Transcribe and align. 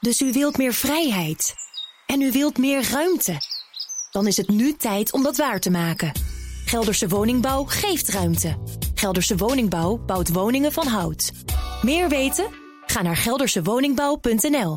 Dus 0.00 0.20
u 0.20 0.32
wilt 0.32 0.56
meer 0.56 0.74
vrijheid. 0.74 1.54
En 2.06 2.20
u 2.20 2.32
wilt 2.32 2.58
meer 2.58 2.88
ruimte. 2.90 3.36
Dan 4.10 4.26
is 4.26 4.36
het 4.36 4.48
nu 4.48 4.76
tijd 4.76 5.12
om 5.12 5.22
dat 5.22 5.36
waar 5.36 5.60
te 5.60 5.70
maken. 5.70 6.12
Gelderse 6.64 7.08
Woningbouw 7.08 7.64
geeft 7.64 8.08
ruimte. 8.08 8.58
Gelderse 8.94 9.36
Woningbouw 9.36 9.96
bouwt 9.96 10.32
woningen 10.32 10.72
van 10.72 10.86
hout. 10.86 11.30
Meer 11.82 12.08
weten? 12.08 12.46
Ga 12.86 13.02
naar 13.02 13.16
geldersewoningbouw.nl. 13.16 14.76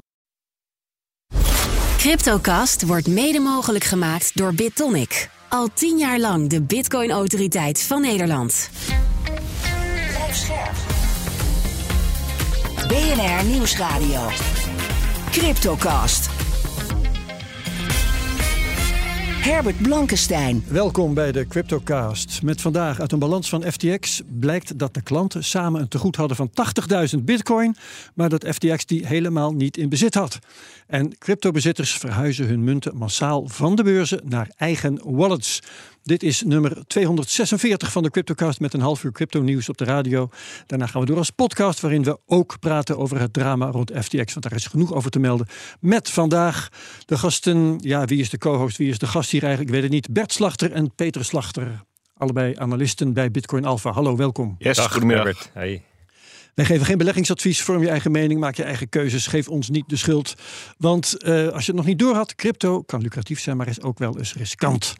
Cryptocast 1.97 2.85
wordt 2.85 3.07
mede 3.07 3.39
mogelijk 3.39 3.83
gemaakt 3.83 4.37
door 4.37 4.53
BitTonic. 4.53 5.29
Al 5.49 5.67
tien 5.73 5.97
jaar 5.97 6.19
lang 6.19 6.49
de 6.49 6.61
Bitcoin-autoriteit 6.61 7.83
van 7.83 8.01
Nederland. 8.01 8.69
BNR 12.87 13.45
Nieuwsradio. 13.45 14.29
Cryptocast. 15.33 16.29
Herbert 19.43 19.81
Blankenstein. 19.81 20.63
Welkom 20.67 21.13
bij 21.13 21.31
de 21.31 21.47
CryptoCast. 21.47 22.41
Met 22.41 22.61
vandaag 22.61 22.99
uit 22.99 23.11
een 23.11 23.19
balans 23.19 23.49
van 23.49 23.63
FTX 23.71 24.21
blijkt 24.39 24.79
dat 24.79 24.93
de 24.93 25.01
klanten 25.01 25.43
samen 25.43 25.81
een 25.81 25.87
tegoed 25.87 26.15
hadden 26.15 26.37
van 26.37 26.51
80.000 27.17 27.23
bitcoin, 27.23 27.75
maar 28.13 28.29
dat 28.29 28.47
FTX 28.47 28.85
die 28.85 29.07
helemaal 29.07 29.53
niet 29.53 29.77
in 29.77 29.89
bezit 29.89 30.13
had. 30.13 30.39
En 30.87 31.17
cryptobezitters 31.17 31.97
verhuizen 31.97 32.47
hun 32.47 32.63
munten 32.63 32.97
massaal 32.97 33.47
van 33.47 33.75
de 33.75 33.83
beurzen 33.83 34.21
naar 34.23 34.49
eigen 34.55 34.99
wallets. 35.03 35.59
Dit 36.03 36.23
is 36.23 36.41
nummer 36.41 36.87
246 36.87 37.91
van 37.91 38.03
de 38.03 38.09
CryptoCast 38.09 38.59
met 38.59 38.73
een 38.73 38.81
half 38.81 39.03
uur 39.03 39.11
crypto 39.11 39.41
nieuws 39.41 39.69
op 39.69 39.77
de 39.77 39.83
radio. 39.83 40.29
Daarna 40.65 40.87
gaan 40.87 41.01
we 41.01 41.07
door 41.07 41.17
als 41.17 41.29
podcast 41.29 41.79
waarin 41.79 42.03
we 42.03 42.19
ook 42.25 42.59
praten 42.59 42.97
over 42.97 43.19
het 43.19 43.33
drama 43.33 43.71
rond 43.71 43.91
FTX, 44.01 44.33
want 44.33 44.41
daar 44.41 44.55
is 44.55 44.65
genoeg 44.65 44.93
over 44.93 45.11
te 45.11 45.19
melden. 45.19 45.47
Met 45.79 46.09
vandaag 46.09 46.69
de 47.05 47.17
gasten, 47.17 47.77
ja 47.81 48.05
wie 48.05 48.19
is 48.19 48.29
de 48.29 48.37
co-host, 48.37 48.77
wie 48.77 48.89
is 48.89 48.97
de 48.97 49.07
gast 49.07 49.31
hier 49.31 49.43
eigenlijk, 49.43 49.69
ik 49.69 49.81
weet 49.81 49.91
het 49.91 49.93
niet, 49.93 50.13
Bert 50.13 50.33
Slachter 50.33 50.71
en 50.71 50.95
Peter 50.95 51.25
Slachter. 51.25 51.83
Allebei 52.17 52.55
analisten 52.57 53.13
bij 53.13 53.31
Bitcoin 53.31 53.65
Alpha. 53.65 53.91
Hallo, 53.91 54.15
welkom. 54.15 54.55
Yes, 54.57 54.77
Dag, 54.77 54.91
goedemiddag. 54.91 55.49
Hey. 55.53 55.83
Wij 56.53 56.65
geven 56.65 56.85
geen 56.85 56.97
beleggingsadvies. 56.97 57.61
Vorm 57.61 57.81
je 57.81 57.89
eigen 57.89 58.11
mening, 58.11 58.39
maak 58.39 58.55
je 58.55 58.63
eigen 58.63 58.89
keuzes. 58.89 59.27
Geef 59.27 59.47
ons 59.47 59.69
niet 59.69 59.89
de 59.89 59.97
schuld. 59.97 60.33
Want 60.77 61.23
eh, 61.23 61.47
als 61.47 61.65
je 61.65 61.71
het 61.71 61.75
nog 61.75 61.85
niet 61.85 61.99
door 61.99 62.15
had, 62.15 62.35
crypto 62.35 62.81
kan 62.81 63.01
lucratief 63.01 63.39
zijn, 63.39 63.57
maar 63.57 63.67
is 63.67 63.81
ook 63.81 63.97
wel 63.97 64.17
eens 64.17 64.33
riskant. 64.33 64.95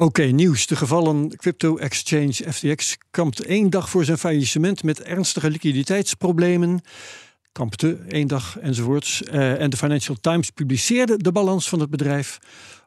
Oké, 0.00 0.22
nieuws. 0.22 0.66
De 0.66 0.76
gevallen 0.76 1.36
crypto-exchange 1.36 2.32
FTX 2.32 2.96
kampt 3.10 3.44
één 3.44 3.70
dag 3.70 3.90
voor 3.90 4.04
zijn 4.04 4.18
faillissement 4.18 4.82
met 4.82 5.02
ernstige 5.02 5.50
liquiditeitsproblemen. 5.50 6.80
Kampte 7.52 7.98
één 8.08 8.28
dag 8.28 8.58
enzovoorts. 8.58 9.22
Eh, 9.22 9.60
en 9.60 9.70
de 9.70 9.76
Financial 9.76 10.16
Times 10.20 10.50
publiceerde 10.50 11.16
de 11.16 11.32
balans 11.32 11.68
van 11.68 11.80
het 11.80 11.90
bedrijf. 11.90 12.38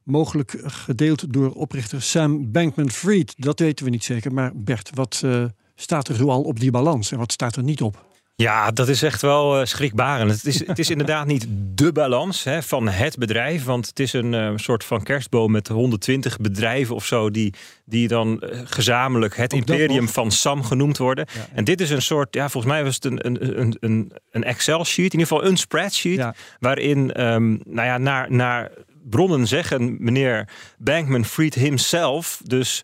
Mogelijk 0.04 0.62
gedeeld 0.66 1.34
door 1.34 1.52
oprichter 1.52 2.02
Sam 2.02 2.52
Bankman-Fried. 2.52 3.34
Dat 3.38 3.60
weten 3.60 3.86
we 3.86 3.92
niet 3.92 4.04
zeker. 4.04 4.34
Maar 4.34 4.52
Bert, 4.56 4.90
wat 4.94 5.22
eh, 5.24 5.46
staat 5.76 6.08
er 6.08 6.16
zoal 6.16 6.42
op 6.42 6.60
die 6.60 6.72
balans 6.72 7.12
en 7.12 7.18
wat 7.18 7.32
staat 7.32 7.56
er 7.56 7.64
niet 7.64 7.82
op? 7.82 8.11
Ja, 8.42 8.72
dat 8.72 8.88
is 8.88 9.04
echt 9.04 9.22
wel 9.22 9.60
eh, 9.60 9.66
schrikbarend. 9.66 10.32
Het 10.32 10.46
is, 10.46 10.68
het 10.68 10.80
is 10.80 10.90
inderdaad 10.96 11.26
niet 11.26 11.48
de 11.50 11.92
balans 11.92 12.44
hè, 12.44 12.64
van 12.64 12.88
het 12.88 13.18
bedrijf. 13.18 13.64
Want 13.64 13.88
het 13.88 14.00
is 14.00 14.14
een 14.14 14.34
eh, 14.34 14.52
soort 14.56 14.84
van 14.84 15.04
kerstboom 15.04 15.52
met 15.52 15.68
120 15.68 16.38
bedrijven 16.38 16.96
of 16.96 17.06
zo. 17.06 17.32
Die, 17.32 17.54
die 17.86 18.08
dan 18.08 18.42
eh, 18.42 18.60
gezamenlijk 18.64 19.36
het 19.36 19.54
imperium 19.54 20.02
nog? 20.02 20.12
van 20.12 20.32
Sam 20.32 20.64
genoemd 20.64 20.98
worden. 20.98 21.28
Ja, 21.34 21.40
ja. 21.40 21.48
En 21.54 21.64
dit 21.64 21.82
is 21.82 21.90
een 21.90 22.02
soort, 22.02 22.34
ja, 22.36 22.50
volgens 22.50 22.74
mij 22.74 22.84
was 22.84 22.96
het 22.96 23.06
een, 23.06 23.26
een, 23.26 23.78
een, 23.80 24.12
een, 24.32 24.44
Excel-sheet. 24.44 25.14
In 25.14 25.20
ieder 25.20 25.28
geval 25.28 25.46
een 25.46 25.58
spreadsheet. 25.58 26.18
Ja. 26.18 26.36
Waarin, 26.60 27.12
ehm, 27.12 27.50
nou 27.50 27.88
ja, 27.88 27.98
naar, 27.98 28.32
naar 28.32 28.72
bronnen 29.10 29.48
zeggen 29.48 29.96
meneer 30.00 30.48
Bankman-Fried 30.78 31.54
himself. 31.54 32.42
Dus 32.44 32.82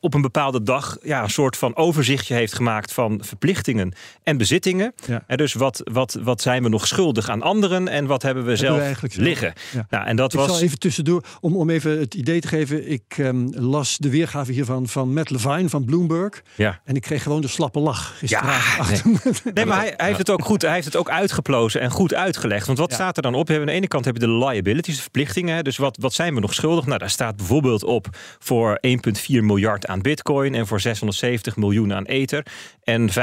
op 0.00 0.14
een 0.14 0.20
bepaalde 0.20 0.62
dag 0.62 0.96
ja, 1.02 1.22
een 1.22 1.30
soort 1.30 1.56
van 1.56 1.76
overzichtje 1.76 2.34
heeft 2.34 2.54
gemaakt 2.54 2.92
van 2.92 3.20
verplichtingen 3.24 3.92
en 4.22 4.36
bezittingen. 4.36 4.94
Ja. 5.06 5.24
En 5.26 5.36
dus 5.36 5.52
wat, 5.52 5.80
wat, 5.92 6.18
wat 6.22 6.40
zijn 6.40 6.62
we 6.62 6.68
nog 6.68 6.86
schuldig 6.86 7.28
aan 7.28 7.42
anderen 7.42 7.88
en 7.88 8.06
wat 8.06 8.22
hebben 8.22 8.44
we 8.44 8.50
Hebben 8.50 8.84
zelf 8.84 9.00
we 9.00 9.22
liggen. 9.22 9.52
Ja. 9.72 9.86
Nou, 9.90 10.06
en 10.06 10.16
dat 10.16 10.32
Ik 10.32 10.38
was. 10.38 10.48
zal 10.48 10.60
even 10.60 10.78
tussendoor, 10.78 11.24
om, 11.40 11.56
om 11.56 11.70
even 11.70 11.98
het 11.98 12.14
idee 12.14 12.40
te 12.40 12.48
geven. 12.48 12.90
Ik 12.90 13.02
ehm, 13.08 13.48
las 13.54 13.98
de 13.98 14.10
weergave 14.10 14.52
hiervan 14.52 14.88
van 14.88 15.12
Matt 15.12 15.30
Levine 15.30 15.68
van 15.68 15.84
Bloomberg. 15.84 16.42
Ja. 16.54 16.80
En 16.84 16.94
ik 16.94 17.02
kreeg 17.02 17.22
gewoon 17.22 17.40
de 17.40 17.48
slappe 17.48 17.80
lach 17.80 18.18
gisteravond. 18.18 18.62
Ja, 18.76 18.78
achter. 18.78 19.52
Nee, 19.54 19.66
maar 19.66 19.78
hij, 19.78 19.94
hij 19.96 20.06
heeft 20.06 20.18
het 20.18 20.30
ook 20.30 20.44
goed. 20.44 20.62
Hij 20.62 20.72
heeft 20.72 20.84
het 20.84 20.96
ook 20.96 21.10
uitgeplozen 21.10 21.80
en 21.80 21.90
goed 21.90 22.14
uitgelegd. 22.14 22.66
Want 22.66 22.78
wat 22.78 22.92
staat 22.92 23.16
er 23.16 23.22
dan 23.22 23.34
op? 23.34 23.50
Aan 23.50 23.66
de 23.66 23.72
ene 23.72 23.88
kant 23.88 24.04
heb 24.04 24.14
je 24.14 24.20
de 24.20 24.30
liabilities, 24.30 24.96
de 24.96 25.02
verplichtingen. 25.02 25.64
Dus 25.64 25.76
wat, 25.76 25.96
wat 26.00 26.12
zijn 26.14 26.34
we 26.34 26.40
nog 26.40 26.54
schuldig? 26.54 26.86
Nou, 26.86 26.98
daar 26.98 27.10
staat 27.10 27.36
bijvoorbeeld 27.36 27.84
op 27.84 28.08
voor 28.38 28.80
1,4 29.28 29.42
miljard 29.62 29.86
aan 29.86 30.02
bitcoin 30.02 30.54
en 30.54 30.66
voor 30.66 30.80
670 30.80 31.56
miljoen 31.56 31.92
aan 31.92 32.04
ether 32.04 32.46
en 32.84 33.10
5,1 33.10 33.14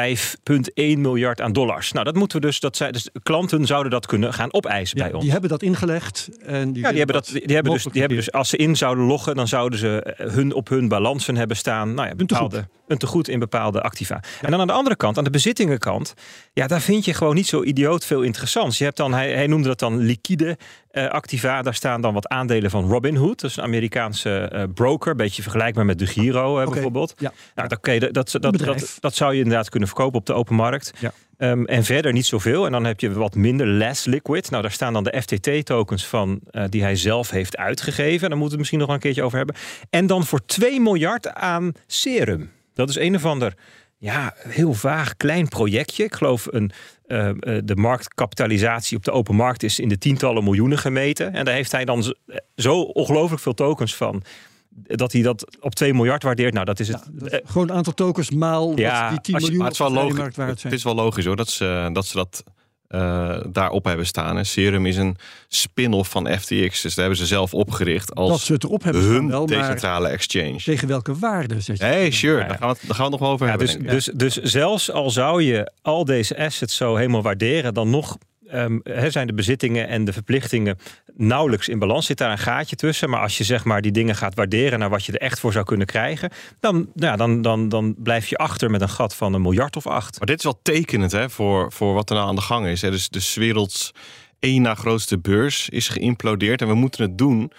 miljard 0.97 1.41
aan 1.41 1.53
dollars. 1.53 1.91
Nou, 1.91 2.05
dat 2.05 2.15
moeten 2.15 2.39
we 2.39 2.45
dus. 2.45 2.59
Dat 2.59 2.77
zij, 2.77 2.91
dus 2.91 3.09
klanten 3.23 3.65
zouden 3.65 3.91
dat 3.91 4.05
kunnen 4.05 4.33
gaan 4.33 4.53
opeisen 4.53 4.97
Ja, 4.97 5.03
bij 5.03 5.13
ons. 5.13 5.23
die 5.23 5.31
hebben 5.31 5.49
dat 5.49 5.63
ingelegd. 5.63 6.29
En 6.45 6.73
die 6.73 6.83
Ja, 6.83 6.89
die 6.89 6.97
hebben, 6.97 7.15
dat, 7.15 7.25
die, 7.25 7.55
hebben 7.55 7.73
dus, 7.73 7.83
die 7.83 7.99
hebben 7.99 8.17
dus, 8.17 8.31
als 8.31 8.49
ze 8.49 8.57
in 8.57 8.75
zouden 8.75 9.03
loggen, 9.03 9.35
dan 9.35 9.47
zouden 9.47 9.79
ze 9.79 10.01
eh, 10.03 10.31
hun, 10.31 10.53
op 10.53 10.69
hun 10.69 10.87
balansen 10.87 11.35
hebben 11.35 11.57
staan. 11.57 11.93
Nou 11.93 12.07
ja, 12.07 12.15
bepaalde, 12.15 12.67
een 12.87 12.97
tegoed 12.97 13.27
in 13.27 13.39
bepaalde 13.39 13.81
activa. 13.81 14.23
En 14.41 14.51
dan 14.51 14.59
aan 14.59 14.67
de 14.67 14.73
andere 14.73 14.95
kant, 14.95 15.17
aan 15.17 15.23
de 15.23 15.29
bezittingenkant, 15.29 16.13
ja, 16.53 16.67
daar 16.67 16.81
vind 16.81 17.05
je 17.05 17.13
gewoon 17.13 17.35
niet 17.35 17.47
zo 17.47 17.63
idioot 17.63 18.05
veel 18.05 18.21
interessants. 18.21 18.77
Je 18.77 18.83
hebt 18.83 18.97
dan, 18.97 19.13
hij, 19.13 19.33
hij 19.33 19.47
noemde 19.47 19.67
dat 19.67 19.79
dan 19.79 19.97
liquide 19.97 20.57
eh, 20.91 21.07
activa. 21.07 21.61
Daar 21.61 21.73
staan 21.75 22.01
dan 22.01 22.13
wat 22.13 22.27
aandelen 22.27 22.69
van 22.69 22.89
Robinhood, 22.89 23.41
dat 23.41 23.49
is 23.49 23.57
een 23.57 23.63
Amerikaanse 23.63 24.39
eh, 24.39 24.63
broker, 24.73 25.11
een 25.11 25.17
beetje 25.17 25.41
vergelijkbaar 25.41 25.85
met 25.85 25.99
de 25.99 26.05
Giro 26.05 26.69
bijvoorbeeld. 26.69 27.13
Ja. 27.17 27.31
Nou, 27.55 27.67
dat, 27.67 28.37
dat, 28.39 28.97
dat 28.99 29.15
zou 29.15 29.35
je 29.35 29.45
inderdaad 29.49 29.69
kunnen 29.69 29.89
verkopen 29.89 30.19
op 30.19 30.25
de 30.25 30.33
open 30.33 30.55
markt. 30.55 30.91
Ja. 30.99 31.11
Ehm, 31.39 31.63
en 31.63 31.83
verder 31.83 32.13
niet 32.13 32.25
zoveel. 32.25 32.65
En 32.65 32.71
dan 32.71 32.85
heb 32.85 32.99
je 32.99 33.11
wat 33.11 33.35
minder 33.35 33.67
less 33.67 34.05
liquid. 34.05 34.49
Nou, 34.49 34.61
daar 34.61 34.71
staan 34.71 34.93
dan 34.93 35.03
de 35.03 35.21
FTT-tokens 35.21 36.05
van 36.05 36.39
eh, 36.51 36.63
die 36.69 36.81
hij 36.81 36.95
zelf 36.95 37.29
heeft 37.29 37.57
uitgegeven. 37.57 38.29
Daar 38.29 38.37
moeten 38.37 38.39
we 38.39 38.49
het 38.49 38.57
misschien 38.57 38.79
nog 38.79 38.87
wel 38.87 38.95
een 38.95 39.01
keertje 39.01 39.23
over 39.23 39.37
hebben. 39.37 39.55
En 39.89 40.07
dan 40.07 40.25
voor 40.25 40.45
2 40.45 40.79
miljard 40.79 41.33
aan 41.33 41.71
serum. 41.87 42.51
Dat 42.73 42.89
is 42.89 42.95
een 42.95 43.15
of 43.15 43.25
ander, 43.25 43.53
ja, 43.97 44.33
heel 44.47 44.73
vaag 44.73 45.17
klein 45.17 45.47
projectje. 45.47 46.03
Ik 46.03 46.15
geloof 46.15 46.47
een, 46.51 46.71
eh, 47.07 47.29
eh, 47.29 47.35
de 47.63 47.75
marktkapitalisatie 47.75 48.97
op 48.97 49.03
de 49.03 49.11
open 49.11 49.35
markt 49.35 49.63
is 49.63 49.79
in 49.79 49.89
de 49.89 49.97
tientallen 49.97 50.43
miljoenen 50.43 50.77
gemeten. 50.77 51.33
En 51.33 51.45
daar 51.45 51.53
heeft 51.53 51.71
hij 51.71 51.85
dan 51.85 52.15
zo 52.55 52.81
ongelooflijk 52.81 53.41
veel 53.41 53.53
tokens 53.53 53.95
van. 53.95 54.23
Dat 54.71 55.11
hij 55.11 55.21
dat 55.21 55.57
op 55.59 55.75
2 55.75 55.93
miljard 55.93 56.23
waardeert. 56.23 56.53
Nou, 56.53 56.65
dat 56.65 56.79
is 56.79 56.87
het. 56.87 57.03
Dat 57.11 57.31
is 57.31 57.39
gewoon 57.45 57.69
een 57.69 57.75
aantal 57.75 57.93
tokens 57.93 58.31
maal 58.31 58.77
Ja, 58.77 59.01
wat 59.01 59.09
die 59.11 59.21
10 59.21 59.33
Als 59.33 59.43
je- 59.43 59.49
miljoen 59.49 59.57
maar 59.57 59.65
het 59.67 59.79
is 59.79 59.93
wel 59.93 60.03
logisch. 60.03 60.35
waard 60.35 60.63
Het 60.63 60.73
is 60.73 60.83
wel 60.83 60.95
logisch 60.95 61.25
hoor, 61.25 61.35
dat 61.35 61.49
ze 61.49 61.89
dat, 61.93 62.05
ze 62.05 62.15
dat 62.15 62.43
eh, 62.87 63.37
daarop 63.51 63.85
hebben 63.85 64.05
staan. 64.05 64.35
hè. 64.35 64.43
Serum 64.43 64.85
is 64.85 64.97
een 64.97 65.17
spin-off 65.47 66.09
van 66.09 66.27
FTX. 66.39 66.81
Dus 66.81 66.95
daar 66.95 67.05
hebben 67.05 67.17
ze 67.17 67.25
zelf 67.25 67.53
opgericht 67.53 68.07
dat 68.07 68.17
als 68.17 68.45
ze 68.45 68.53
het 68.53 68.63
erop 68.63 68.83
hebben 68.83 69.03
hun 69.03 69.27
wel, 69.29 69.45
maar 69.45 69.57
decentrale 69.57 70.07
exchange. 70.07 70.57
tegen 70.63 70.87
welke 70.87 71.15
waarde 71.19 71.61
zet 71.61 71.77
je? 71.77 71.83
Hey, 71.83 72.11
sure, 72.11 72.41
Ja, 72.41 72.47
daar, 72.47 72.57
gaan 72.57 72.67
we, 72.69 72.73
het- 72.79 72.87
daar 72.87 72.95
gaan 72.95 73.05
we 73.05 73.11
nog 73.11 73.19
wel 73.19 73.29
over 73.29 73.45
Ja, 73.47 73.57
hebben. 73.57 73.83
dus, 73.85 74.05
dus, 74.05 74.33
dus 74.33 74.51
zelfs 74.51 74.91
al 74.91 75.09
zou 75.09 75.43
je 75.43 75.71
al 75.81 76.05
deze 76.05 76.37
assets 76.37 76.75
zo 76.75 76.95
helemaal 76.95 77.21
waarderen, 77.21 77.73
dan 77.73 77.89
nog 77.89 78.17
ehm, 78.49 79.09
zijn 79.09 79.27
de 79.27 79.33
bezittingen 79.33 79.87
en 79.87 80.05
de 80.05 80.13
verplichtingen 80.13 80.77
nauwelijks 81.15 81.67
in 81.67 81.79
balans. 81.79 82.05
Zit 82.05 82.17
daar 82.17 82.31
een 82.31 82.37
gaatje 82.37 82.75
tussen. 82.75 83.09
Maar 83.09 83.21
als 83.21 83.37
je 83.37 83.43
zeg 83.43 83.63
maar 83.63 83.81
die 83.81 83.91
dingen 83.91 84.15
gaat 84.15 84.35
waarderen 84.35 84.79
naar 84.79 84.89
wat 84.89 85.05
je 85.05 85.11
er 85.11 85.21
echt 85.21 85.39
voor 85.39 85.51
zou 85.51 85.65
kunnen 85.65 85.87
krijgen, 85.87 86.29
dan, 86.59 86.75
nou 86.75 87.11
ja, 87.11 87.15
dan, 87.15 87.41
dan, 87.41 87.69
dan 87.69 87.95
blijf 87.97 88.27
je 88.27 88.37
achter 88.37 88.71
met 88.71 88.81
een 88.81 88.89
gat 88.89 89.15
van 89.15 89.33
een 89.33 89.41
miljard 89.41 89.75
of 89.75 89.87
acht. 89.87 90.17
Maar 90.17 90.27
dit 90.27 90.37
is 90.37 90.43
wel 90.43 90.59
tekenend 90.61 91.11
hè, 91.11 91.29
voor, 91.29 91.71
voor 91.71 91.93
wat 91.93 92.09
er 92.09 92.15
nou 92.15 92.27
aan 92.27 92.35
de 92.35 92.41
gang 92.41 92.67
is. 92.67 92.81
Hè. 92.81 92.91
Dus 92.91 93.09
de 93.09 93.19
's 93.19 93.35
werelds 93.35 93.91
één 94.39 94.61
na 94.61 94.75
grootste 94.75 95.19
beurs 95.19 95.69
is 95.69 95.87
geïmplodeerd. 95.87 96.61
En 96.61 96.67
we 96.67 96.73
moeten 96.73 97.01
het 97.01 97.17
doen 97.17 97.51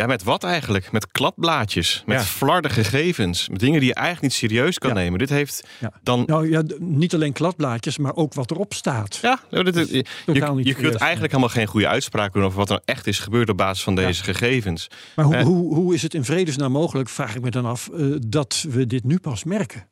Ja, 0.00 0.06
met 0.06 0.22
wat 0.22 0.44
eigenlijk? 0.44 0.92
Met 0.92 1.06
kladblaadjes, 1.12 2.02
met 2.06 2.18
Ja. 2.18 2.24
flarde 2.24 2.68
gegevens, 2.68 3.48
met 3.48 3.60
dingen 3.60 3.78
die 3.80 3.88
je 3.88 3.94
eigenlijk 3.94 4.24
niet 4.26 4.32
serieus 4.50 4.78
kan 4.78 4.90
Ja. 4.90 4.96
nemen. 4.96 5.18
Dit 5.18 5.28
heeft 5.28 5.66
Ja. 5.80 5.92
dan. 6.02 6.22
Nou 6.26 6.50
ja, 6.50 6.62
niet 6.78 7.14
alleen 7.14 7.32
kladblaadjes, 7.32 7.98
maar 7.98 8.14
ook 8.14 8.34
wat 8.34 8.50
erop 8.50 8.74
staat. 8.74 9.18
Ja, 9.22 9.40
nou, 9.50 9.64
dit, 9.64 9.74
je, 9.90 10.04
niet 10.26 10.66
je 10.66 10.74
kunt 10.74 10.94
eigenlijk 10.94 11.32
helemaal 11.32 11.54
geen 11.54 11.66
goede 11.66 11.88
uitspraak 11.88 12.32
doen 12.32 12.44
over 12.44 12.58
wat 12.58 12.70
er 12.70 12.80
echt 12.84 13.06
is 13.06 13.18
gebeurd 13.18 13.48
op 13.48 13.56
basis 13.56 13.84
van 13.84 13.94
Ja. 13.94 14.06
deze 14.06 14.22
gegevens. 14.24 14.86
Maar 15.16 15.24
hoe, 15.24 15.34
Eh. 15.36 15.42
hoe, 15.44 15.74
hoe 15.74 15.94
is 15.94 16.02
het 16.02 16.14
in 16.14 16.24
vredesnaam 16.24 16.72
mogelijk, 16.72 17.08
vraag 17.08 17.34
ik 17.34 17.42
me 17.42 17.50
dan 17.50 17.64
af, 17.66 17.88
eh, 17.88 18.04
dat 18.26 18.64
we 18.68 18.86
dit 18.86 19.04
nu 19.04 19.18
pas 19.18 19.44
merken? 19.44 19.88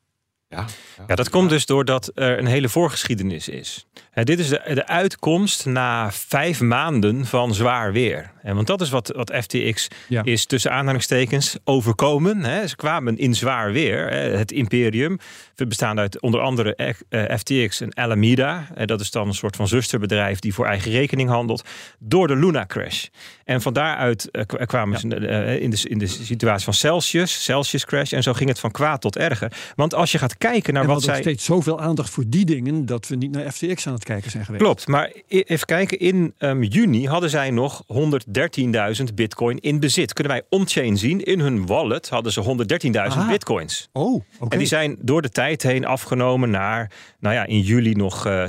Ja, 0.47 0.65
Ja, 1.07 1.15
dat 1.15 1.29
komt 1.29 1.49
dus 1.49 1.65
doordat 1.65 2.11
er 2.13 2.39
een 2.39 2.45
hele 2.45 2.69
voorgeschiedenis 2.69 3.47
is. 3.47 3.85
Ja, 4.19 4.25
dit 4.25 4.39
is 4.39 4.47
de, 4.49 4.61
de 4.73 4.87
uitkomst 4.87 5.65
na 5.65 6.11
vijf 6.11 6.61
maanden 6.61 7.25
van 7.25 7.53
zwaar 7.53 7.91
weer. 7.91 8.31
En 8.41 8.55
want 8.55 8.67
dat 8.67 8.81
is 8.81 8.89
wat, 8.89 9.11
wat 9.15 9.33
FTX 9.41 9.87
Ja. 10.07 10.23
is 10.23 10.45
tussen 10.45 10.71
aanhalingstekens 10.71 11.57
overkomen. 11.63 12.43
Hè. 12.43 12.67
Ze 12.67 12.75
kwamen 12.75 13.17
in 13.17 13.35
zwaar 13.35 13.71
weer. 13.71 14.09
Hè. 14.09 14.17
Het 14.37 14.51
imperium, 14.51 15.17
bestaande 15.55 16.01
uit 16.01 16.21
onder 16.21 16.39
andere 16.41 16.75
eh, 17.09 17.37
FTX 17.37 17.81
en 17.81 17.93
Alameda. 17.95 18.67
Eh, 18.75 18.85
Dat 18.85 19.01
is 19.01 19.11
dan 19.11 19.27
een 19.27 19.33
soort 19.33 19.55
van 19.55 19.67
zusterbedrijf 19.67 20.39
die 20.39 20.53
voor 20.53 20.65
eigen 20.65 20.91
rekening 20.91 21.29
handelt. 21.29 21.63
Door 21.99 22.27
de 22.27 22.35
Luna 22.35 22.65
crash. 22.65 23.05
En 23.45 23.61
van 23.61 23.73
daaruit 23.73 24.31
eh, 24.31 24.45
kwa- 24.45 24.65
kwamen 24.65 24.99
ze 24.99 25.15
eh, 25.15 25.61
in, 25.61 25.69
de, 25.69 25.81
in 25.89 25.97
de 25.97 26.07
situatie 26.07 26.63
van 26.63 26.73
Celsius, 26.73 27.43
Celsius 27.43 27.85
crash. 27.85 28.11
En 28.13 28.23
zo 28.23 28.33
ging 28.33 28.49
het 28.49 28.59
van 28.59 28.71
kwaad 28.71 29.01
tot 29.01 29.15
erger. 29.17 29.51
Want 29.75 29.93
als 29.93 30.11
je 30.11 30.17
gaat 30.17 30.37
kijken 30.37 30.73
naar 30.73 30.81
En 30.83 30.87
we 30.89 30.93
wat 30.95 31.03
hadden 31.05 31.23
zij... 31.23 31.33
steeds 31.33 31.45
zoveel 31.47 31.79
aandacht 31.81 32.09
voor 32.09 32.23
die 32.27 32.45
dingen 32.45 32.85
dat 32.85 33.07
we 33.07 33.15
niet 33.15 33.31
naar 33.31 33.51
FTX 33.51 33.87
aan 33.87 33.93
het 33.93 34.03
kijken 34.09 34.31
zijn 34.31 34.45
geweest. 34.45 34.63
Klopt, 34.63 34.87
maar 34.87 35.11
even 35.27 35.65
kijken. 35.65 35.99
In 35.99 36.33
ehm, 36.37 36.61
juni 36.63 37.07
hadden 37.07 37.29
zij 37.29 37.51
nog 37.51 37.83
113.000 37.87 39.13
bitcoin 39.13 39.59
in 39.59 39.79
bezit. 39.79 40.13
Kunnen 40.13 40.33
wij 40.33 40.43
on-chain 40.49 40.97
zien. 40.97 41.23
In 41.23 41.39
hun 41.39 41.65
wallet 41.65 42.09
hadden 42.09 42.31
ze 42.31 42.43
113.000 42.43 42.91
Aha. 42.95 43.27
bitcoins. 43.27 43.89
Oh, 43.93 44.13
oké. 44.39 44.53
En 44.53 44.57
die 44.57 44.67
zijn 44.67 44.97
door 44.99 45.21
de 45.21 45.29
tijd 45.29 45.63
heen 45.63 45.85
afgenomen 45.85 46.49
naar, 46.49 46.91
nou 47.19 47.35
ja, 47.35 47.45
in 47.45 47.59
juli 47.59 47.93
nog 47.93 48.25
eh 48.25 48.43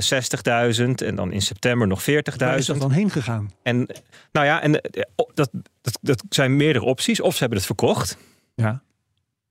60.000 0.75 0.85
en 1.05 1.15
dan 1.15 1.31
in 1.31 1.41
september 1.41 1.87
nog 1.87 2.01
40.000. 2.01 2.05
Waar 2.37 2.57
is 2.57 2.65
dat 2.65 2.79
dan 2.79 2.91
heen 2.91 3.09
gegaan? 3.09 3.51
En 3.63 3.87
nou 4.31 4.45
ja, 4.45 4.61
en 4.61 4.81
eh, 4.81 5.03
dat, 5.33 5.49
dat, 5.81 5.99
dat 6.01 6.23
zijn 6.29 6.55
meerdere 6.55 6.85
opties. 6.85 7.21
Of 7.21 7.33
ze 7.33 7.39
hebben 7.39 7.57
het 7.57 7.67
verkocht, 7.67 8.17
Ja. 8.55 8.81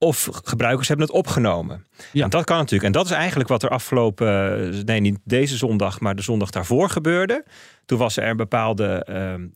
Of 0.03 0.29
gebruikers 0.45 0.89
hebben 0.89 1.07
het 1.07 1.15
opgenomen. 1.15 1.87
Ja. 2.13 2.29
Dat 2.29 2.45
kan 2.45 2.57
natuurlijk. 2.57 2.85
En 2.85 2.93
dat 2.93 3.05
is 3.05 3.11
eigenlijk 3.11 3.49
wat 3.49 3.63
er 3.63 3.69
afgelopen, 3.69 4.29
eh, 4.73 4.85
nee, 4.85 5.01
niet 5.01 5.19
deze 5.25 5.57
zondag, 5.57 6.01
maar 6.01 6.17
de 6.17 6.23
zondag 6.23 6.51
daarvoor 6.51 6.91
gebeurde. 6.91 7.45
Toen 7.91 7.99
was 7.99 8.17
er 8.17 8.29
een 8.29 8.37
bepaalde 8.37 9.05
ehm, 9.05 9.47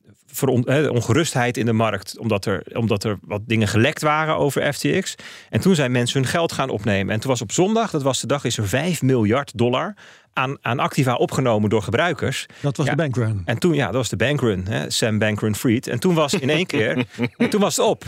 eh, 0.64 0.90
ongerustheid 0.90 1.56
in 1.56 1.66
de 1.66 1.72
markt, 1.72 2.18
omdat 2.18 2.44
er, 2.44 2.62
omdat 2.72 3.04
er 3.04 3.18
wat 3.22 3.40
dingen 3.46 3.68
gelekt 3.68 4.02
waren 4.02 4.36
over 4.36 4.72
FTX. 4.72 5.14
En 5.50 5.60
toen 5.60 5.74
zijn 5.74 5.92
mensen 5.92 6.20
hun 6.20 6.30
geld 6.30 6.52
gaan 6.52 6.70
opnemen. 6.70 7.14
En 7.14 7.20
toen 7.20 7.30
was 7.30 7.40
op 7.42 7.52
zondag, 7.52 7.90
dat 7.90 8.02
was 8.02 8.20
de 8.20 8.26
dag, 8.26 8.44
is 8.44 8.58
er 8.58 8.68
5 8.68 9.02
miljard 9.02 9.58
dollar 9.58 9.94
aan, 10.32 10.56
aan 10.60 10.78
activa 10.78 11.14
opgenomen 11.14 11.70
door 11.70 11.82
gebruikers. 11.82 12.46
Dat 12.60 12.76
was 12.76 12.86
Ja. 12.86 12.92
de 12.92 13.02
bankrun. 13.02 13.42
En 13.44 13.58
toen, 13.58 13.74
ja, 13.74 13.84
dat 13.86 13.94
was 13.94 14.08
de 14.08 14.16
bankrun, 14.16 14.66
hè, 14.66 14.90
Sam 14.90 15.18
Bankrun 15.18 15.54
Fried. 15.54 15.86
En 15.86 16.00
toen 16.00 16.14
was 16.14 16.34
in 16.34 16.50
één 16.50 16.66
keer, 16.66 17.06
toen 17.50 17.60
was 17.60 17.76
het 17.76 17.86
op. 17.86 18.04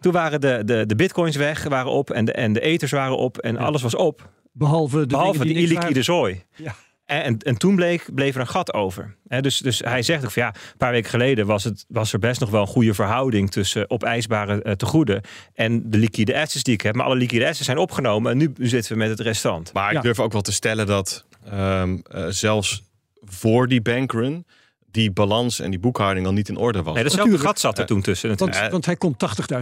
Toen 0.00 0.12
waren 0.12 0.40
de, 0.40 0.62
de, 0.64 0.86
de 0.86 0.94
bitcoins 0.94 1.36
weg, 1.36 1.64
waren 1.64 1.90
op 1.90 2.10
en 2.10 2.24
de, 2.24 2.32
en 2.32 2.52
de 2.52 2.60
ethers 2.60 2.90
waren 2.90 3.16
op 3.16 3.38
en 3.38 3.56
alles 3.56 3.82
was 3.82 3.94
op. 3.94 4.28
Behalve 4.52 5.00
de 5.00 5.06
Behalve 5.06 5.44
die 5.44 5.54
die 5.54 5.62
illiquide 5.62 6.02
zooi. 6.02 6.42
Ja. 6.56 6.74
En, 7.08 7.22
en, 7.22 7.38
en 7.38 7.56
toen 7.56 7.76
bleek, 7.76 8.14
bleef 8.14 8.34
er 8.34 8.40
een 8.40 8.46
gat 8.46 8.72
over. 8.74 9.14
Hè, 9.28 9.40
dus, 9.40 9.58
dus 9.58 9.78
hij 9.78 10.02
zegt 10.02 10.24
ook 10.24 10.30
van 10.30 10.42
ja, 10.42 10.48
een 10.48 10.76
paar 10.76 10.92
weken 10.92 11.10
geleden 11.10 11.46
was, 11.46 11.64
het, 11.64 11.84
was 11.88 12.12
er 12.12 12.18
best 12.18 12.40
nog 12.40 12.50
wel 12.50 12.60
een 12.60 12.66
goede 12.66 12.94
verhouding 12.94 13.50
tussen 13.50 13.90
opeisbare 13.90 14.62
eh, 14.62 14.72
tegoeden 14.72 15.20
en 15.54 15.90
de 15.90 15.98
liquide 15.98 16.40
assets 16.40 16.62
die 16.62 16.74
ik 16.74 16.80
heb. 16.80 16.94
Maar 16.94 17.04
alle 17.06 17.16
liquide 17.16 17.44
assets 17.48 17.64
zijn 17.64 17.78
opgenomen 17.78 18.30
en 18.32 18.38
nu, 18.38 18.52
zitten 18.58 18.92
we 18.92 18.98
met 18.98 19.08
het 19.08 19.20
restant. 19.20 19.72
Maar 19.72 19.88
ik 19.88 19.96
Ja. 19.96 20.00
durf 20.00 20.20
ook 20.20 20.32
wel 20.32 20.40
te 20.40 20.52
stellen 20.52 20.86
dat 20.86 21.24
ehm, 21.50 21.98
eh, 22.10 22.26
zelfs 22.28 22.82
voor 23.24 23.68
die 23.68 23.80
bankrun 23.80 24.46
die 24.90 25.10
balans 25.10 25.60
en 25.60 25.70
die 25.70 25.78
boekhouding 25.78 26.26
al 26.26 26.32
niet 26.32 26.48
in 26.48 26.56
orde 26.56 26.82
was. 26.82 26.94
Nee, 26.94 27.02
datzelfde 27.02 27.30
Natuurlijk. 27.30 27.60
gat 27.60 27.60
zat 27.60 27.78
er 27.78 27.86
toen 27.86 28.00
tussen. 28.02 28.36
Want, 28.70 28.86
hij 28.86 28.96
komt 28.96 29.16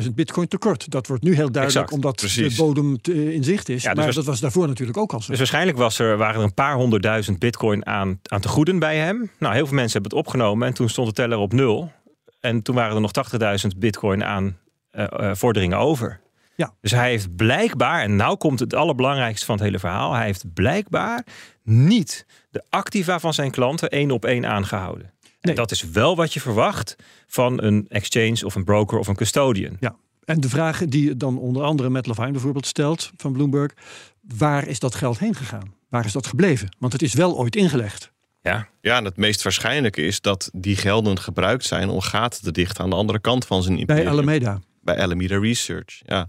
80.000 0.04 0.14
bitcoin 0.14 0.48
tekort. 0.48 0.90
Dat 0.90 1.06
wordt 1.06 1.22
nu 1.22 1.34
heel 1.34 1.50
duidelijk 1.52 1.74
Exact, 1.74 1.92
omdat 1.92 2.16
precies. 2.16 2.56
de 2.56 2.62
bodem 2.62 2.98
in 3.32 3.44
zicht 3.44 3.68
is. 3.68 3.82
Ja, 3.82 3.88
dus 3.88 3.96
maar 3.96 4.06
was- 4.06 4.14
dat 4.14 4.24
was 4.24 4.40
daarvoor 4.40 4.66
natuurlijk 4.68 4.98
ook 4.98 5.12
al 5.12 5.20
zo. 5.20 5.28
Dus 5.30 5.38
waarschijnlijk 5.38 5.78
was 5.78 5.98
er, 5.98 6.16
waren 6.16 6.36
er 6.40 6.46
een 6.46 6.54
paar 6.54 6.74
honderdduizend 6.74 7.38
bitcoin 7.38 7.86
aan, 7.86 8.20
aan 8.22 8.40
te 8.40 8.48
goeden 8.48 8.78
bij 8.78 8.96
hem. 8.96 9.30
Nou, 9.38 9.54
heel 9.54 9.66
veel 9.66 9.74
mensen 9.74 10.00
hebben 10.00 10.18
het 10.18 10.26
opgenomen 10.26 10.68
en 10.68 10.74
toen 10.74 10.88
stond 10.88 11.08
de 11.08 11.14
teller 11.14 11.38
op 11.38 11.52
nul. 11.52 11.92
En 12.40 12.62
toen 12.62 12.74
waren 12.74 12.94
er 12.94 13.00
nog 13.00 13.10
80.000 13.12 13.78
bitcoin 13.78 14.24
aan 14.24 14.56
eh, 14.90 15.04
eh, 15.10 15.34
vorderingen 15.34 15.78
over. 15.78 16.20
Ja. 16.54 16.74
Dus 16.80 16.90
hij 16.90 17.10
heeft 17.10 17.36
blijkbaar, 17.36 18.02
en 18.02 18.16
nou 18.16 18.36
komt 18.36 18.60
het 18.60 18.74
allerbelangrijkste 18.74 19.46
van 19.46 19.54
het 19.54 19.64
hele 19.64 19.78
verhaal. 19.78 20.12
Hij 20.14 20.24
heeft 20.24 20.52
blijkbaar 20.54 21.26
niet 21.62 22.26
de 22.50 22.64
activa 22.70 23.18
van 23.20 23.34
zijn 23.34 23.50
klanten 23.50 23.88
één 23.90 24.10
op 24.10 24.24
één 24.24 24.46
aangehouden. 24.46 25.12
Nee. 25.46 25.54
dat 25.54 25.70
is 25.70 25.90
wel 25.90 26.16
wat 26.16 26.32
je 26.32 26.40
verwacht 26.40 26.96
van 27.26 27.62
een 27.62 27.86
exchange 27.88 28.44
of 28.44 28.54
een 28.54 28.64
broker 28.64 28.98
of 28.98 29.08
een 29.08 29.16
custodian. 29.16 29.76
Ja. 29.80 29.96
En 30.24 30.40
de 30.40 30.48
vraag 30.48 30.84
die 30.84 31.16
dan 31.16 31.38
onder 31.38 31.62
andere 31.62 31.88
Matt 31.88 32.06
Levine 32.06 32.30
bijvoorbeeld 32.30 32.66
stelt 32.66 33.12
van 33.16 33.32
Bloomberg. 33.32 33.72
Waar 34.20 34.66
is 34.66 34.78
dat 34.78 34.94
geld 34.94 35.18
heen 35.18 35.34
gegaan? 35.34 35.74
Waar 35.88 36.04
is 36.04 36.12
dat 36.12 36.26
gebleven? 36.26 36.68
Want 36.78 36.92
het 36.92 37.02
is 37.02 37.14
wel 37.14 37.38
ooit 37.38 37.56
ingelegd. 37.56 38.12
Ja, 38.42 38.68
Ja, 38.80 38.96
en 38.96 39.04
het 39.04 39.16
meest 39.16 39.42
waarschijnlijke 39.42 40.02
is 40.02 40.20
dat 40.20 40.50
die 40.52 40.76
gelden 40.76 41.18
gebruikt 41.18 41.64
zijn 41.64 41.88
om 41.88 42.00
gaten 42.00 42.42
te 42.42 42.52
dichten 42.52 42.84
aan 42.84 42.90
de 42.90 42.96
andere 42.96 43.20
kant 43.20 43.46
van 43.46 43.62
zijn 43.62 43.78
imperium. 43.78 44.04
Bij 44.04 44.12
Alameda. 44.12 44.60
bij 44.82 44.98
Alameda 44.98 45.38
Research. 45.38 46.00
Ja. 46.04 46.28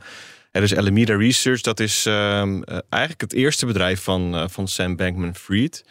En 0.52 0.62
dus 0.62 0.76
Alameda 0.76 1.16
Research, 1.16 1.62
dat 1.62 1.80
is 1.80 2.06
ehm, 2.06 2.62
eh, 2.62 2.78
eigenlijk 2.90 3.22
het 3.22 3.34
eerste 3.34 3.66
bedrijf 3.66 4.02
van, 4.04 4.36
eh, 4.36 4.44
van 4.48 4.68
Sam 4.68 4.96
Bankman-Fried. 4.96 5.86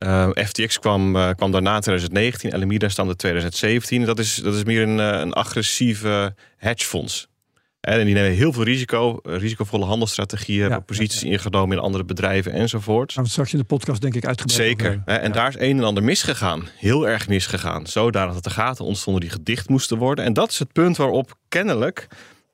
Eh, 0.00 0.28
FTX 0.34 0.78
kwam, 0.78 1.16
eh, 1.16 1.30
kwam 1.36 1.50
daarna 1.50 1.74
in 1.74 1.80
2019, 1.80 2.54
Alameda 2.54 2.88
stamde 2.88 3.16
2017. 3.16 4.04
Dat 4.04 4.18
is, 4.18 4.34
dat 4.34 4.54
is 4.54 4.64
meer 4.64 4.82
een, 4.82 5.00
eh, 5.00 5.20
een 5.20 5.32
agressieve 5.32 6.34
hedgefonds. 6.56 7.28
En 7.80 8.04
die 8.04 8.14
nemen 8.14 8.30
heel 8.30 8.52
veel 8.52 8.62
risico, 8.62 9.20
risicovolle 9.22 9.84
handelsstrategieën, 9.84 10.60
hebben 10.60 10.84
posities 10.84 11.22
ingenomen 11.22 11.76
in 11.76 11.82
andere 11.82 12.04
bedrijven 12.04 12.52
enzovoort. 12.52 13.12
Gaan 13.12 13.22
we 13.22 13.22
het 13.22 13.30
straks 13.30 13.52
in 13.52 13.58
de 13.58 13.64
podcast 13.64 14.00
denk 14.00 14.14
ik 14.14 14.26
uitgebreid 14.26 14.60
Zeker. 14.60 15.02
Hè, 15.04 15.14
En 15.14 15.32
daar 15.32 15.48
is 15.48 15.54
een 15.58 15.78
en 15.78 15.84
ander 15.84 16.02
misgegaan. 16.02 16.68
Heel 16.76 17.08
erg 17.08 17.28
misgegaan. 17.28 17.86
Zodanig 17.86 18.34
dat 18.34 18.44
er 18.44 18.50
gaten 18.50 18.84
ontstonden 18.84 19.22
die 19.22 19.30
gedicht 19.30 19.68
moesten 19.68 19.98
worden. 19.98 20.24
En 20.24 20.32
dat 20.32 20.50
is 20.50 20.58
het 20.58 20.72
punt 20.72 20.96
waarop 20.96 21.34
kennelijk 21.48 22.06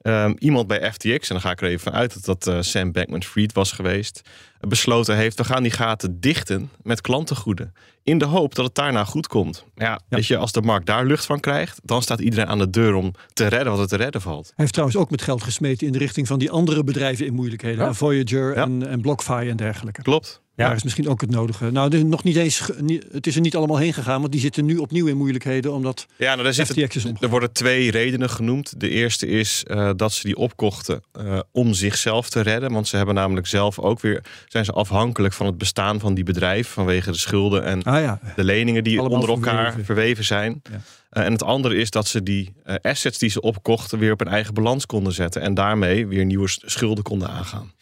ehm, 0.02 0.34
iemand 0.38 0.66
bij 0.66 0.92
FTX, 0.92 1.28
en 1.28 1.34
dan 1.34 1.40
ga 1.40 1.50
ik 1.50 1.60
er 1.60 1.68
even 1.68 1.80
van 1.80 2.00
uit 2.00 2.24
dat 2.24 2.42
dat 2.42 2.64
Sam 2.64 2.92
Bankman-Fried 2.92 3.52
was 3.52 3.72
geweest, 3.72 4.22
besloten 4.68 5.16
heeft, 5.16 5.38
we 5.38 5.44
gaan 5.44 5.62
die 5.62 5.72
gaten 5.72 6.20
dichten 6.20 6.70
met 6.82 7.00
klantengoeden. 7.00 7.74
In 8.02 8.18
de 8.18 8.24
hoop 8.24 8.54
dat 8.54 8.64
het 8.64 8.74
daarna 8.74 9.04
goed 9.04 9.26
komt. 9.26 9.64
Ja, 9.74 10.00
Weet 10.08 10.26
je, 10.26 10.36
als 10.36 10.52
de 10.52 10.62
markt 10.62 10.86
daar 10.86 11.06
lucht 11.06 11.26
van 11.26 11.40
krijgt, 11.40 11.80
dan 11.82 12.02
staat 12.02 12.20
iedereen 12.20 12.46
aan 12.46 12.58
de 12.58 12.70
deur 12.70 12.94
om 12.94 13.14
te 13.32 13.46
redden 13.46 13.72
wat 13.72 13.80
er 13.80 13.88
te 13.88 13.96
redden 13.96 14.20
valt. 14.20 14.44
Hij 14.46 14.54
heeft 14.56 14.72
trouwens 14.72 14.98
ook 14.98 15.10
met 15.10 15.22
geld 15.22 15.42
gesmeten 15.42 15.86
in 15.86 15.92
de 15.92 15.98
richting 15.98 16.26
van 16.26 16.38
die 16.38 16.50
andere 16.50 16.84
bedrijven 16.84 17.26
in 17.26 17.34
moeilijkheden. 17.34 17.84
Ja. 17.84 17.92
Voyager 17.92 18.52
en, 18.52 18.88
en 18.88 19.00
BlockFi 19.00 19.48
en 19.48 19.56
dergelijke. 19.56 20.02
Klopt. 20.02 20.44
Ja. 20.56 20.66
Daar 20.66 20.76
is 20.76 20.82
misschien 20.82 21.08
ook 21.08 21.20
het 21.20 21.30
nodige. 21.30 21.70
Nou, 21.70 21.96
is 21.96 22.02
nog 22.02 22.24
niet 22.24 22.36
eens, 22.36 22.70
het 23.12 23.26
is 23.26 23.34
er 23.34 23.40
niet 23.40 23.56
allemaal 23.56 23.76
heen 23.76 23.92
gegaan, 23.92 24.20
want 24.20 24.32
die 24.32 24.40
zitten 24.40 24.64
nu 24.64 24.76
opnieuw 24.76 25.06
in 25.06 25.16
moeilijkheden 25.16 25.72
omdat 25.72 26.06
Ja, 26.16 26.24
nou, 26.24 26.36
daar 26.42 26.58
is 26.58 26.58
omgegaan. 26.58 27.16
er 27.20 27.28
worden 27.28 27.52
twee 27.52 27.90
redenen 27.90 28.30
genoemd. 28.30 28.80
De 28.80 28.88
eerste 28.88 29.26
is 29.26 29.64
eh, 29.64 29.90
dat 29.96 30.12
ze 30.12 30.26
die 30.26 30.36
opkochten 30.36 31.02
eh, 31.12 31.38
om 31.52 31.74
zichzelf 31.74 32.28
te 32.28 32.40
redden. 32.40 32.72
Want 32.72 32.88
ze 32.88 32.96
hebben 32.96 33.14
namelijk 33.14 33.46
zelf 33.46 33.78
ook 33.78 34.00
weer 34.00 34.24
zijn 34.64 34.74
ze 34.76 34.80
afhankelijk 34.80 35.34
van 35.34 35.46
het 35.46 35.58
bestaan 35.58 36.00
van 36.00 36.14
die 36.14 36.24
bedrijf 36.24 36.68
vanwege 36.68 37.10
de 37.10 37.18
schulden 37.18 37.64
en 37.64 37.82
Ah 37.82 38.00
ja, 38.02 38.18
de 38.36 38.44
leningen 38.44 38.84
die 38.84 38.98
Allemaal 38.98 39.18
onder 39.20 39.34
elkaar 39.34 39.54
verweven. 39.64 39.84
verweven, 39.84 40.24
zijn. 40.24 40.62
Ja. 40.70 40.80
Eh, 41.16 41.24
en 41.24 41.32
het 41.32 41.42
andere 41.42 41.76
is 41.76 41.90
dat 41.90 42.06
ze 42.06 42.22
die 42.22 42.52
eh, 42.64 42.74
assets 42.82 43.18
die 43.18 43.30
ze 43.30 43.40
opkochten 43.40 43.98
weer 43.98 44.12
op 44.12 44.18
hun 44.18 44.28
eigen 44.28 44.54
balans 44.54 44.86
konden 44.86 45.12
zetten 45.12 45.42
en 45.42 45.54
daarmee 45.54 46.06
weer 46.06 46.24
nieuwe 46.24 46.48
schulden 46.48 47.04
konden 47.04 47.28
aangaan. 47.28 47.72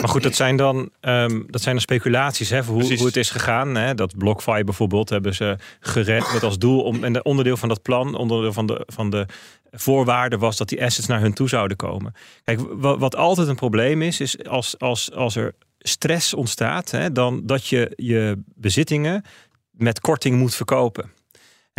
Maar 0.00 0.08
goed, 0.08 0.22
dat 0.22 0.34
zijn 0.34 0.56
dan, 0.56 0.90
ehm, 1.00 1.42
dat 1.46 1.62
zijn 1.62 1.74
dan 1.74 1.82
speculaties 1.82 2.50
hè, 2.50 2.62
hoe, 2.62 2.96
hoe 2.96 3.06
het 3.06 3.16
is 3.16 3.30
gegaan. 3.30 3.74
Hè. 3.74 3.94
Dat 3.94 4.16
BlockFi 4.16 4.64
bijvoorbeeld 4.64 5.08
hebben 5.08 5.34
ze 5.34 5.56
gered 5.80 6.32
met 6.32 6.42
als 6.42 6.58
doel 6.58 6.82
om. 6.82 7.04
En 7.04 7.12
de 7.12 7.22
onderdeel 7.22 7.56
van 7.56 7.68
dat 7.68 7.82
plan, 7.82 8.14
onderdeel 8.14 8.52
van 8.52 8.66
de, 8.66 8.82
van 8.86 9.10
de 9.10 9.26
voorwaarden 9.70 10.38
was 10.38 10.56
dat 10.56 10.68
die 10.68 10.84
assets 10.84 11.06
naar 11.06 11.20
hun 11.20 11.34
toe 11.34 11.48
zouden 11.48 11.76
komen. 11.76 12.14
Kijk, 12.44 12.60
wat, 12.70 12.98
wat 12.98 13.16
altijd 13.16 13.48
een 13.48 13.56
probleem 13.56 14.02
is, 14.02 14.20
is 14.20 14.44
als, 14.44 14.78
als, 14.78 15.12
als 15.12 15.36
er 15.36 15.54
stress 15.78 16.34
ontstaat, 16.34 16.90
hè, 16.90 17.12
dan 17.12 17.42
dat 17.44 17.66
je 17.66 17.92
je 17.96 18.42
bezittingen 18.54 19.24
met 19.70 20.00
korting 20.00 20.38
moet 20.38 20.54
verkopen. 20.54 21.10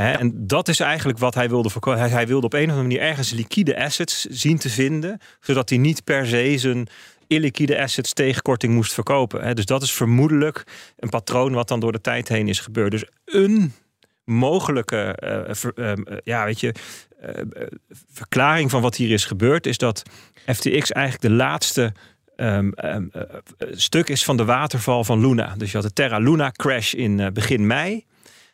En 0.06 0.48
dat 0.48 0.68
is 0.68 0.80
eigenlijk 0.80 1.18
wat 1.18 1.36
hij 1.36 1.50
wilde 1.50 1.70
voorkomen. 1.70 2.10
Hij, 2.10 2.28
wilde 2.28 2.46
op 2.46 2.54
een 2.54 2.64
of 2.64 2.70
andere 2.70 2.88
manier 2.88 3.02
ergens 3.02 3.32
liquide 3.32 3.84
assets 3.84 4.24
zien 4.24 4.58
te 4.58 4.70
vinden, 4.70 5.20
zodat 5.40 5.70
hij 5.70 5.78
niet 5.78 6.04
per 6.04 6.26
se 6.26 6.58
zijn 6.58 6.88
illiquide 7.28 7.82
assets 7.82 8.14
tegen 8.14 8.42
korting 8.42 8.74
moest 8.74 8.94
verkopen. 8.94 9.56
Dus 9.56 9.66
dat 9.66 9.82
is 9.82 9.92
vermoedelijk 9.92 10.64
een 10.98 11.10
patroon 11.10 11.54
wat 11.54 11.68
dan 11.68 11.80
door 11.80 11.92
de 11.92 12.02
tijd 12.02 12.28
heen 12.28 12.48
is 12.48 12.60
gebeurd. 12.60 12.92
Dus 12.92 13.06
een 13.26 13.74
mogelijke 14.24 14.98
eh, 14.98 15.50
ehm, 15.76 16.02
eh, 16.02 16.18
ja, 16.24 16.46
weet 16.46 16.60
je, 16.60 16.74
eh, 17.22 17.40
eh, 17.40 17.68
verklaring 18.12 18.70
van 18.70 18.82
wat 18.82 18.96
hier 18.96 19.12
is 19.12 19.26
gebeurd 19.26 19.66
is 19.66 19.78
dat 19.78 20.04
FTX 20.46 20.92
eigenlijk 20.92 21.22
de 21.22 21.32
laatste 21.32 21.94
ehm, 22.38 22.70
ehm, 22.70 23.06
eh, 23.12 23.22
eh, 23.22 23.68
stuk 23.72 24.10
is 24.10 24.24
van 24.24 24.38
de 24.38 24.46
waterval 24.46 25.04
van 25.04 25.20
Luna. 25.20 25.56
Dus 25.58 25.72
je 25.72 25.78
had 25.78 25.86
de 25.86 25.94
Terra 25.94 26.18
Luna 26.18 26.52
crash 26.52 26.94
in 26.94 27.20
eh, 27.20 27.32
begin 27.32 27.68
mei. 27.68 28.06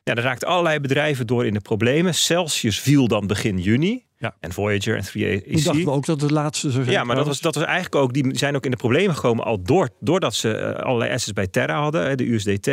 Ja, 0.03 0.13
daar 0.13 0.23
raakten 0.23 0.47
allerlei 0.47 0.79
bedrijven 0.79 1.27
door 1.27 1.45
in 1.45 1.53
de 1.53 1.59
problemen. 1.59 2.13
Celsius 2.13 2.79
viel 2.79 3.07
dan 3.07 3.27
begin 3.27 3.57
juni. 3.57 4.05
Ja. 4.17 4.35
En 4.39 4.51
Voyager 4.51 4.95
en 4.95 5.03
3AC. 5.03 5.43
toen 5.43 5.63
dachten 5.63 5.83
we 5.83 5.91
ook 5.91 6.05
dat 6.05 6.21
het 6.21 6.31
laatste 6.31 6.71
zou 6.71 6.83
zijn. 6.83 6.95
Ja, 6.95 7.03
maar 7.03 7.15
dat 7.15 7.25
was, 7.25 7.39
dat 7.39 7.55
was 7.55 7.63
eigenlijk 7.63 7.95
ook, 7.95 8.13
die 8.13 8.37
zijn 8.37 8.55
ook 8.55 8.65
in 8.65 8.71
de 8.71 8.77
problemen 8.77 9.15
gekomen 9.15 9.45
al 9.45 9.61
door, 9.63 9.89
doordat 9.99 10.35
ze 10.35 10.55
eh, 10.55 10.85
allerlei 10.85 11.11
assets 11.11 11.33
bij 11.33 11.47
Terra 11.47 11.81
hadden, 11.81 12.17
de 12.17 12.33
USDT. 12.33 12.67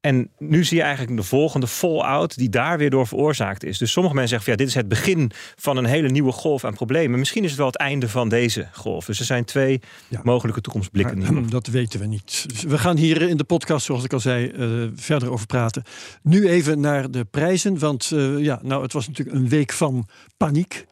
En 0.00 0.30
nu 0.38 0.64
zie 0.64 0.76
je 0.76 0.82
eigenlijk 0.82 1.16
de 1.16 1.22
volgende 1.26 1.66
fallout 1.66 2.36
die 2.36 2.48
daar 2.48 2.78
weer 2.78 2.90
door 2.90 3.06
veroorzaakt 3.06 3.64
is. 3.64 3.78
Dus 3.78 3.92
sommige 3.92 4.14
mensen 4.14 4.40
zeggen 4.40 4.52
van 4.56 4.64
ja, 4.64 4.70
dit 4.70 4.76
is 4.76 4.82
het 4.82 5.00
begin 5.04 5.30
van 5.56 5.76
een 5.76 5.84
hele 5.84 6.08
nieuwe 6.08 6.32
golf 6.32 6.64
aan 6.64 6.74
problemen. 6.74 7.18
Misschien 7.18 7.42
is 7.42 7.48
het 7.48 7.58
wel 7.58 7.66
het 7.66 7.76
einde 7.76 8.08
van 8.08 8.28
deze 8.28 8.68
golf. 8.72 9.04
Dus 9.04 9.18
er 9.18 9.24
zijn 9.24 9.44
twee 9.44 9.80
Ja. 10.08 10.20
mogelijke 10.24 10.60
toekomstblikken. 10.60 11.18
Maar, 11.18 11.48
dat 11.58 11.66
weten 11.66 12.00
we 12.00 12.06
niet. 12.06 12.46
We 12.66 12.78
gaan 12.78 12.96
hier 12.96 13.22
in 13.22 13.36
de 13.36 13.44
podcast, 13.44 13.86
zoals 13.86 14.04
ik 14.04 14.12
al 14.12 14.20
zei, 14.20 14.48
eh, 14.48 14.88
verder 14.94 15.30
over 15.30 15.46
praten. 15.46 15.82
Nu 16.22 16.48
even 16.48 16.80
naar 16.80 17.10
de 17.10 17.24
prijzen. 17.24 17.78
Want 17.78 18.10
eh, 18.12 18.38
ja, 18.38 18.60
nou, 18.62 18.82
het 18.82 18.92
was 18.92 19.06
natuurlijk 19.06 19.36
een 19.36 19.48
week 19.48 19.72
van 19.72 20.08
paniek. 20.36 20.86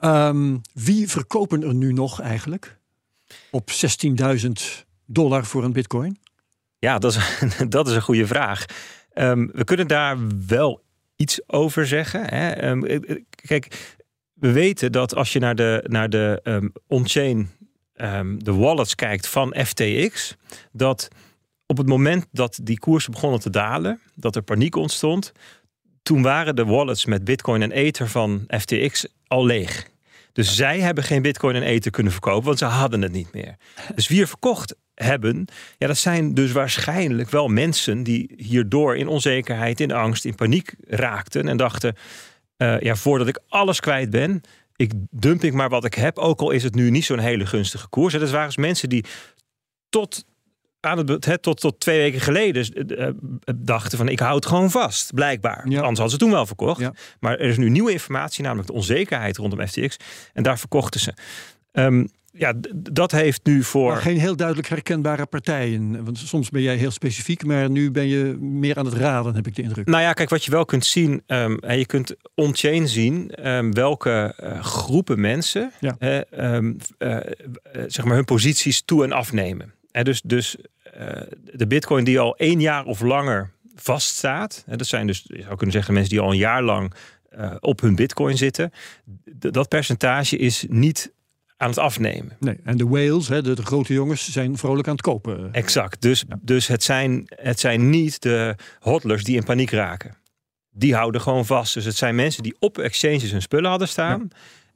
Ehm, 0.00 0.56
wie 0.72 1.08
verkopen 1.08 1.62
er 1.62 1.74
nu 1.74 1.92
nog 1.92 2.20
eigenlijk 2.20 2.78
op 3.50 3.70
16.000 3.70 4.86
dollar 5.06 5.44
voor 5.44 5.64
een 5.64 5.72
bitcoin? 5.72 6.18
Ja, 6.78 6.98
dat 6.98 7.14
is, 7.14 7.40
dat 7.68 7.88
is 7.88 7.94
een 7.94 8.02
goede 8.02 8.26
vraag. 8.26 8.64
Ehm, 9.12 9.46
we 9.52 9.64
kunnen 9.64 9.86
daar 9.86 10.16
wel 10.46 10.82
iets 11.16 11.40
over 11.46 11.86
zeggen. 11.86 12.34
Hè? 12.34 12.50
Ehm, 12.50 12.84
eh, 12.84 13.10
eh, 13.10 13.22
kijk, 13.46 13.96
we 14.32 14.52
weten 14.52 14.92
dat 14.92 15.14
als 15.14 15.32
je 15.32 15.38
naar 15.38 15.54
de, 15.54 15.84
naar 15.86 16.10
de 16.10 16.40
ehm, 16.42 16.68
on-chain, 16.86 17.50
de 18.38 18.52
wallets 18.54 18.94
kijkt 18.94 19.28
van 19.28 19.54
FTX, 19.64 20.36
dat 20.72 21.08
op 21.66 21.76
het 21.76 21.86
moment 21.86 22.26
dat 22.32 22.58
die 22.62 22.78
koersen 22.78 23.12
begonnen 23.12 23.40
te 23.40 23.50
dalen, 23.50 24.00
dat 24.14 24.36
er 24.36 24.42
paniek 24.42 24.76
ontstond, 24.76 25.32
toen 26.02 26.22
waren 26.22 26.56
de 26.56 26.64
wallets 26.64 27.04
met 27.04 27.24
Bitcoin 27.24 27.62
en 27.62 27.70
Ether 27.70 28.08
van 28.08 28.44
FTX 28.58 29.06
al 29.26 29.46
leeg. 29.46 29.86
Dus 30.32 30.56
zij 30.56 30.80
hebben 30.80 31.04
geen 31.04 31.22
Bitcoin 31.22 31.54
en 31.54 31.62
Ether 31.62 31.90
kunnen 31.90 32.12
verkopen, 32.12 32.44
want 32.44 32.58
ze 32.58 32.64
hadden 32.64 33.02
het 33.02 33.12
niet 33.12 33.32
meer. 33.32 33.56
Dus 33.94 34.08
wie 34.08 34.20
er 34.20 34.28
verkocht 34.28 34.76
hebben, 35.04 35.44
ja, 35.78 35.86
dat 35.86 35.96
zijn 35.96 36.34
dus 36.34 36.52
waarschijnlijk 36.52 37.30
wel 37.30 37.48
mensen 37.48 38.02
die 38.02 38.34
hierdoor 38.36 38.96
in 38.96 39.08
onzekerheid, 39.08 39.80
in 39.80 39.92
angst, 39.92 40.24
in 40.24 40.34
paniek 40.34 40.74
raakten 40.86 41.48
en 41.48 41.56
dachten: 41.56 41.94
eh, 42.56 42.80
ja, 42.80 42.94
voordat 42.94 43.28
ik 43.28 43.40
alles 43.48 43.80
kwijt 43.80 44.10
ben, 44.10 44.40
ik 44.76 44.92
dump 45.10 45.44
ik 45.44 45.52
maar 45.52 45.68
wat 45.68 45.84
ik 45.84 45.94
heb, 45.94 46.18
ook 46.18 46.40
al 46.40 46.50
is 46.50 46.62
het 46.62 46.74
nu 46.74 46.90
niet 46.90 47.04
zo'n 47.04 47.18
hele 47.18 47.46
gunstige 47.46 47.88
koers. 47.88 48.14
En 48.14 48.20
dat 48.20 48.30
waren 48.30 48.46
dus 48.46 48.56
mensen 48.56 48.88
die 48.88 49.04
tot 49.88 50.24
aan 50.80 50.98
het, 50.98 51.42
tot, 51.42 51.60
tot 51.60 51.80
twee 51.80 51.98
weken 51.98 52.20
geleden 52.20 52.72
eh, 52.72 53.06
eh, 53.08 53.14
dachten 53.56 53.98
van 53.98 54.08
ik 54.08 54.18
houd 54.18 54.46
gewoon 54.46 54.70
vast, 54.70 55.14
blijkbaar. 55.14 55.68
Ja. 55.68 55.80
Anders 55.80 55.98
hadden 55.98 56.10
ze 56.10 56.16
toen 56.16 56.30
wel 56.30 56.46
verkocht. 56.46 56.80
Ja. 56.80 56.92
Maar 57.20 57.38
er 57.38 57.48
is 57.48 57.56
nu 57.56 57.68
nieuwe 57.68 57.92
informatie, 57.92 58.42
namelijk 58.42 58.68
de 58.68 58.74
onzekerheid 58.74 59.36
rondom 59.36 59.66
FTX. 59.66 59.96
En 60.32 60.42
daar 60.42 60.58
verkochten 60.58 61.00
ze. 61.00 61.14
Ehm, 61.72 62.06
ja, 62.32 62.52
dat 62.76 63.10
heeft 63.10 63.40
nu 63.46 63.62
voor. 63.62 63.92
Maar 63.92 64.02
geen 64.02 64.18
heel 64.18 64.36
duidelijk 64.36 64.68
herkenbare 64.68 65.26
partijen. 65.26 66.04
Want 66.04 66.18
soms 66.18 66.50
ben 66.50 66.62
jij 66.62 66.76
heel 66.76 66.90
specifiek, 66.90 67.44
maar 67.44 67.70
nu 67.70 67.90
ben 67.90 68.06
je 68.06 68.36
meer 68.40 68.76
aan 68.76 68.84
het 68.84 68.94
raden, 68.94 69.34
heb 69.34 69.46
ik 69.46 69.54
de 69.56 69.62
indruk. 69.62 69.86
Nou 69.86 70.02
ja, 70.02 70.12
kijk, 70.12 70.28
wat 70.28 70.44
je 70.44 70.50
wel 70.50 70.64
kunt 70.64 70.84
zien, 70.86 71.22
ehm, 71.26 71.54
en 71.54 71.78
je 71.78 71.86
kunt 71.86 72.14
on-chain 72.34 72.88
zien 72.88 73.30
ehm, 73.30 73.70
welke 73.72 74.34
eh, 74.36 74.60
groepen 74.64 75.20
mensen 75.20 75.72
Ja. 75.80 75.96
eh, 75.98 76.20
ehm, 76.32 76.72
eh, 76.98 77.16
eh, 77.16 77.22
zeg 77.86 78.04
maar 78.04 78.14
hun 78.14 78.24
posities 78.24 78.82
toe 78.82 79.04
en 79.04 79.12
afnemen. 79.12 79.72
En 79.90 80.04
dus 80.04 80.20
dus 80.22 80.56
de 81.52 81.66
bitcoin 81.66 82.04
die 82.04 82.18
al 82.18 82.36
één 82.36 82.60
jaar 82.60 82.84
of 82.84 83.00
langer 83.00 83.50
vaststaat, 83.74 84.64
dat 84.66 84.86
zijn 84.86 85.06
dus, 85.06 85.24
je 85.26 85.42
zou 85.42 85.54
kunnen 85.56 85.74
zeggen, 85.74 85.94
mensen 85.94 86.10
die 86.10 86.20
al 86.20 86.30
een 86.30 86.36
jaar 86.36 86.62
lang 86.62 86.92
op 87.60 87.80
hun 87.80 87.94
bitcoin 87.94 88.36
zitten, 88.36 88.72
dat 89.34 89.68
percentage 89.68 90.36
is 90.36 90.64
niet 90.68 91.12
aan 91.58 91.68
het 91.68 91.78
afnemen. 91.78 92.36
Nee, 92.40 92.56
en 92.64 92.76
de 92.76 92.86
whales, 92.86 93.28
hè, 93.28 93.42
de, 93.42 93.54
de 93.54 93.64
grote 93.64 93.92
jongens, 93.92 94.32
zijn 94.32 94.56
vrolijk 94.56 94.86
aan 94.86 94.92
het 94.92 95.02
kopen. 95.02 95.52
Exact. 95.52 96.02
Dus, 96.02 96.24
dus 96.40 96.66
het, 96.66 96.82
zijn, 96.82 97.22
het 97.34 97.60
zijn 97.60 97.90
niet 97.90 98.22
de 98.22 98.54
hodlers 98.78 99.24
die 99.24 99.36
in 99.36 99.44
paniek 99.44 99.70
raken. 99.70 100.16
Die 100.70 100.94
houden 100.94 101.20
gewoon 101.20 101.46
vast. 101.46 101.74
Dus 101.74 101.84
het 101.84 101.96
zijn 101.96 102.14
mensen 102.14 102.42
die 102.42 102.56
op 102.58 102.78
exchanges 102.78 103.30
hun 103.30 103.42
spullen 103.42 103.70
hadden 103.70 103.88
staan. 103.88 104.28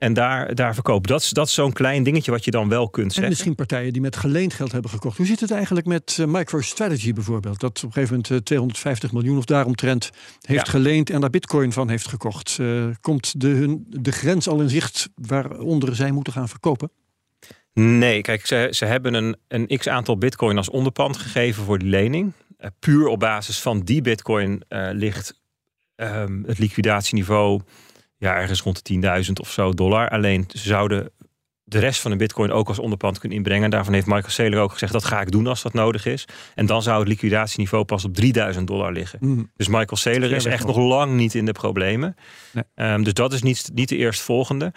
En 0.02 0.12
daar, 0.12 0.54
daar 0.54 0.74
verkopen. 0.74 1.10
Dat 1.10 1.20
is, 1.22 1.30
dat 1.30 1.46
is 1.46 1.54
zo'n 1.54 1.72
klein 1.72 2.02
dingetje 2.02 2.30
wat 2.30 2.44
je 2.44 2.50
dan 2.50 2.68
wel 2.68 2.88
kunt 2.90 3.04
En 3.06 3.10
zeggen. 3.12 3.28
misschien 3.28 3.54
partijen 3.54 3.92
die 3.92 4.02
met 4.02 4.16
geleend 4.16 4.54
geld 4.54 4.72
hebben 4.72 4.90
gekocht. 4.90 5.16
Hoe 5.16 5.26
zit 5.26 5.40
het 5.40 5.50
eigenlijk 5.50 5.86
met 5.86 6.16
eh, 6.20 6.26
MicroStrategy 6.26 7.12
bijvoorbeeld? 7.12 7.60
Dat 7.60 7.76
op 7.78 7.82
een 7.84 7.92
gegeven 7.92 8.14
moment 8.14 8.30
eh, 8.30 8.36
250 8.36 9.12
miljoen 9.12 9.36
of 9.38 9.44
daaromtrent 9.44 10.10
heeft 10.40 10.66
Ja. 10.66 10.72
geleend 10.72 11.10
en 11.10 11.20
daar 11.20 11.30
bitcoin 11.30 11.72
van 11.72 11.88
heeft 11.88 12.08
gekocht. 12.08 12.56
Eh, 12.60 12.84
komt 13.00 13.40
de, 13.40 13.48
hun, 13.48 13.86
de 13.88 14.12
grens 14.12 14.48
al 14.48 14.60
in 14.60 14.68
zicht 14.68 15.08
waaronder 15.14 15.96
zij 15.96 16.10
moeten 16.10 16.32
gaan 16.32 16.48
verkopen? 16.48 16.90
Nee, 17.74 18.20
kijk, 18.20 18.46
ze, 18.46 18.68
ze 18.70 18.84
hebben 18.84 19.14
een, 19.14 19.36
een 19.48 19.66
x 19.78 19.88
aantal 19.88 20.18
bitcoin 20.18 20.56
als 20.56 20.70
onderpand 20.70 21.16
gegeven 21.16 21.64
voor 21.64 21.78
die 21.78 21.88
lening. 21.88 22.32
Eh, 22.56 22.70
puur 22.78 23.06
op 23.06 23.18
basis 23.20 23.60
van 23.60 23.80
die 23.80 24.02
bitcoin 24.02 24.62
eh, 24.68 24.88
ligt 24.92 25.40
ehm, 25.94 26.42
het 26.46 26.58
liquidatieniveau 26.58 27.60
ja, 28.22 28.34
ergens 28.34 28.60
rond 28.60 28.86
de 28.86 29.22
10.000 29.24 29.32
of 29.40 29.50
zo 29.50 29.72
dollar. 29.72 30.08
Alleen 30.08 30.44
ze 30.48 30.68
zouden 30.68 31.10
de 31.64 31.78
rest 31.78 32.00
van 32.00 32.10
de 32.10 32.16
bitcoin 32.16 32.52
ook 32.52 32.68
als 32.68 32.78
onderpand 32.78 33.18
kunnen 33.18 33.38
inbrengen. 33.38 33.64
En 33.64 33.70
daarvan 33.70 33.94
heeft 33.94 34.06
Michael 34.06 34.30
Saylor 34.30 34.60
ook 34.60 34.72
gezegd 34.72 34.92
dat 34.92 35.04
ga 35.04 35.20
ik 35.20 35.30
doen 35.30 35.46
als 35.46 35.62
dat 35.62 35.72
nodig 35.72 36.06
is. 36.06 36.24
En 36.54 36.66
dan 36.66 36.82
zou 36.82 36.98
het 36.98 37.08
liquidatieniveau 37.08 37.84
pas 37.84 38.04
op 38.04 38.14
3000 38.14 38.66
dollar 38.66 38.92
liggen. 38.92 39.18
Hmm. 39.18 39.50
Dus 39.56 39.68
Michael 39.68 39.96
Saylor 39.96 40.32
is 40.32 40.44
echt 40.44 40.66
nog. 40.66 40.76
lang 40.76 41.12
niet 41.12 41.34
in 41.34 41.44
de 41.44 41.52
problemen. 41.52 42.16
Nee. 42.52 42.64
Ehm, 42.74 43.02
dus 43.02 43.12
dat 43.12 43.32
is 43.32 43.42
niet, 43.42 43.70
niet 43.74 43.88
de 43.88 43.96
eerstvolgende. 43.96 44.72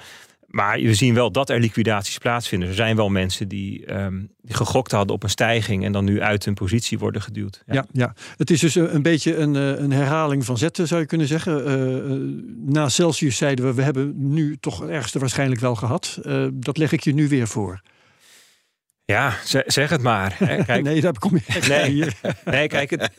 Maar 0.56 0.80
we 0.80 0.94
zien 0.94 1.14
wel 1.14 1.32
dat 1.32 1.50
er 1.50 1.60
liquidaties 1.60 2.18
plaatsvinden. 2.18 2.70
Er 2.70 2.76
zijn 2.76 2.96
wel 2.96 3.10
mensen 3.10 3.48
die, 3.48 3.86
ehm, 3.86 4.20
die 4.42 4.56
gegokt 4.56 4.92
hadden 4.92 5.16
op 5.16 5.24
een 5.24 5.30
stijging 5.30 5.86
en 5.86 5.92
dan 5.92 6.06
nu 6.06 6.22
uit 6.22 6.46
hun 6.46 6.54
positie 6.54 7.00
worden 7.00 7.22
geduwd. 7.22 7.64
Ja. 7.66 7.86
Ja, 7.92 8.14
het 8.38 8.50
is 8.52 8.60
dus 8.60 8.76
een, 8.76 8.96
een 8.96 9.02
beetje 9.02 9.36
een, 9.36 9.56
eh, 9.56 9.68
een 9.84 9.92
herhaling 9.92 10.46
van 10.46 10.58
zetten, 10.58 10.88
zou 10.88 11.02
je 11.02 11.08
kunnen 11.08 11.28
zeggen. 11.28 11.66
Eh, 11.66 11.98
eh, 11.98 12.20
na 12.66 12.90
Celsius 12.90 13.38
zeiden 13.38 13.66
we, 13.66 13.74
we 13.74 13.82
hebben 13.82 14.14
nu 14.34 14.58
toch 14.60 14.80
het 14.80 14.90
ergste 14.90 15.20
waarschijnlijk 15.20 15.62
wel 15.62 15.76
gehad. 15.76 16.20
Eh, 16.24 16.48
dat 16.54 16.78
leg 16.78 16.92
ik 16.92 17.04
je 17.04 17.14
nu 17.14 17.28
weer 17.28 17.48
voor. 17.48 17.82
Ja, 19.06 19.34
ze- 19.46 19.64
zeg 19.68 19.90
het 19.90 20.02
maar. 20.02 20.36
Kijk, 20.66 20.84
nee, 20.84 21.02
daar 21.02 21.20
kom 21.20 21.36
je 21.46 21.66
Nee. 21.68 21.92
hier. 21.92 22.14
Nee, 22.46 22.68
kijk, 22.68 22.90
het- 22.90 23.12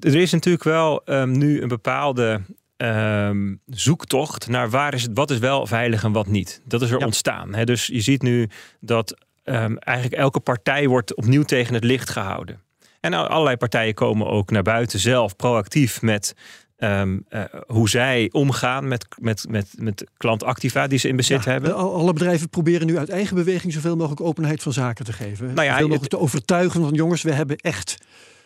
er 0.00 0.14
is 0.14 0.32
natuurlijk 0.32 0.64
wel 0.64 1.04
ehm, 1.04 1.30
nu 1.38 1.62
een 1.62 1.68
bepaalde 1.68 2.40
ehm, 2.82 3.54
zoektocht 3.66 4.48
naar 4.48 4.70
waar 4.70 4.94
is 4.94 5.02
het, 5.02 5.10
wat 5.14 5.30
is 5.30 5.38
wel 5.38 5.66
veilig 5.66 6.04
en 6.04 6.12
wat 6.12 6.26
niet. 6.26 6.60
Dat 6.64 6.82
is 6.82 6.90
er 6.90 6.98
Ja. 6.98 7.04
ontstaan. 7.04 7.54
Hè? 7.54 7.64
Dus 7.64 7.86
je 7.86 8.00
ziet 8.00 8.22
nu 8.22 8.48
dat 8.80 9.16
ehm, 9.44 9.76
eigenlijk 9.76 10.20
elke 10.20 10.40
partij 10.40 10.86
wordt 10.88 11.14
opnieuw 11.16 11.42
tegen 11.42 11.74
het 11.74 11.84
licht 11.84 12.10
gehouden. 12.10 12.60
En 13.00 13.12
al- 13.14 13.26
allerlei 13.26 13.56
partijen 13.56 13.94
komen 13.94 14.26
ook 14.26 14.50
naar 14.50 14.62
buiten 14.62 14.98
zelf 14.98 15.36
proactief 15.36 16.02
met 16.02 16.34
ehm, 16.76 17.18
eh, 17.28 17.42
hoe 17.66 17.88
zij 17.88 18.28
omgaan 18.32 18.88
met, 18.88 19.06
met, 19.18 19.46
met, 19.48 19.74
met 19.78 20.10
klantactiva 20.16 20.86
die 20.86 20.98
ze 20.98 21.08
in 21.08 21.16
bezit 21.16 21.44
Ja, 21.44 21.50
hebben. 21.50 21.74
al- 21.74 21.94
Alle 21.94 22.12
bedrijven 22.12 22.48
proberen 22.48 22.86
nu 22.86 22.98
uit 22.98 23.08
eigen 23.08 23.36
beweging 23.36 23.72
zoveel 23.72 23.96
mogelijk 23.96 24.20
openheid 24.20 24.62
van 24.62 24.72
zaken 24.72 25.04
te 25.04 25.12
geven. 25.12 25.46
Nou 25.46 25.62
ja, 25.62 25.62
zoveel 25.72 25.74
mogelijk 25.88 26.00
het- 26.00 26.10
te 26.10 26.18
overtuigen 26.18 26.80
van 26.80 26.94
jongens, 26.94 27.22
we 27.22 27.32
hebben 27.32 27.56
echt. 27.56 27.96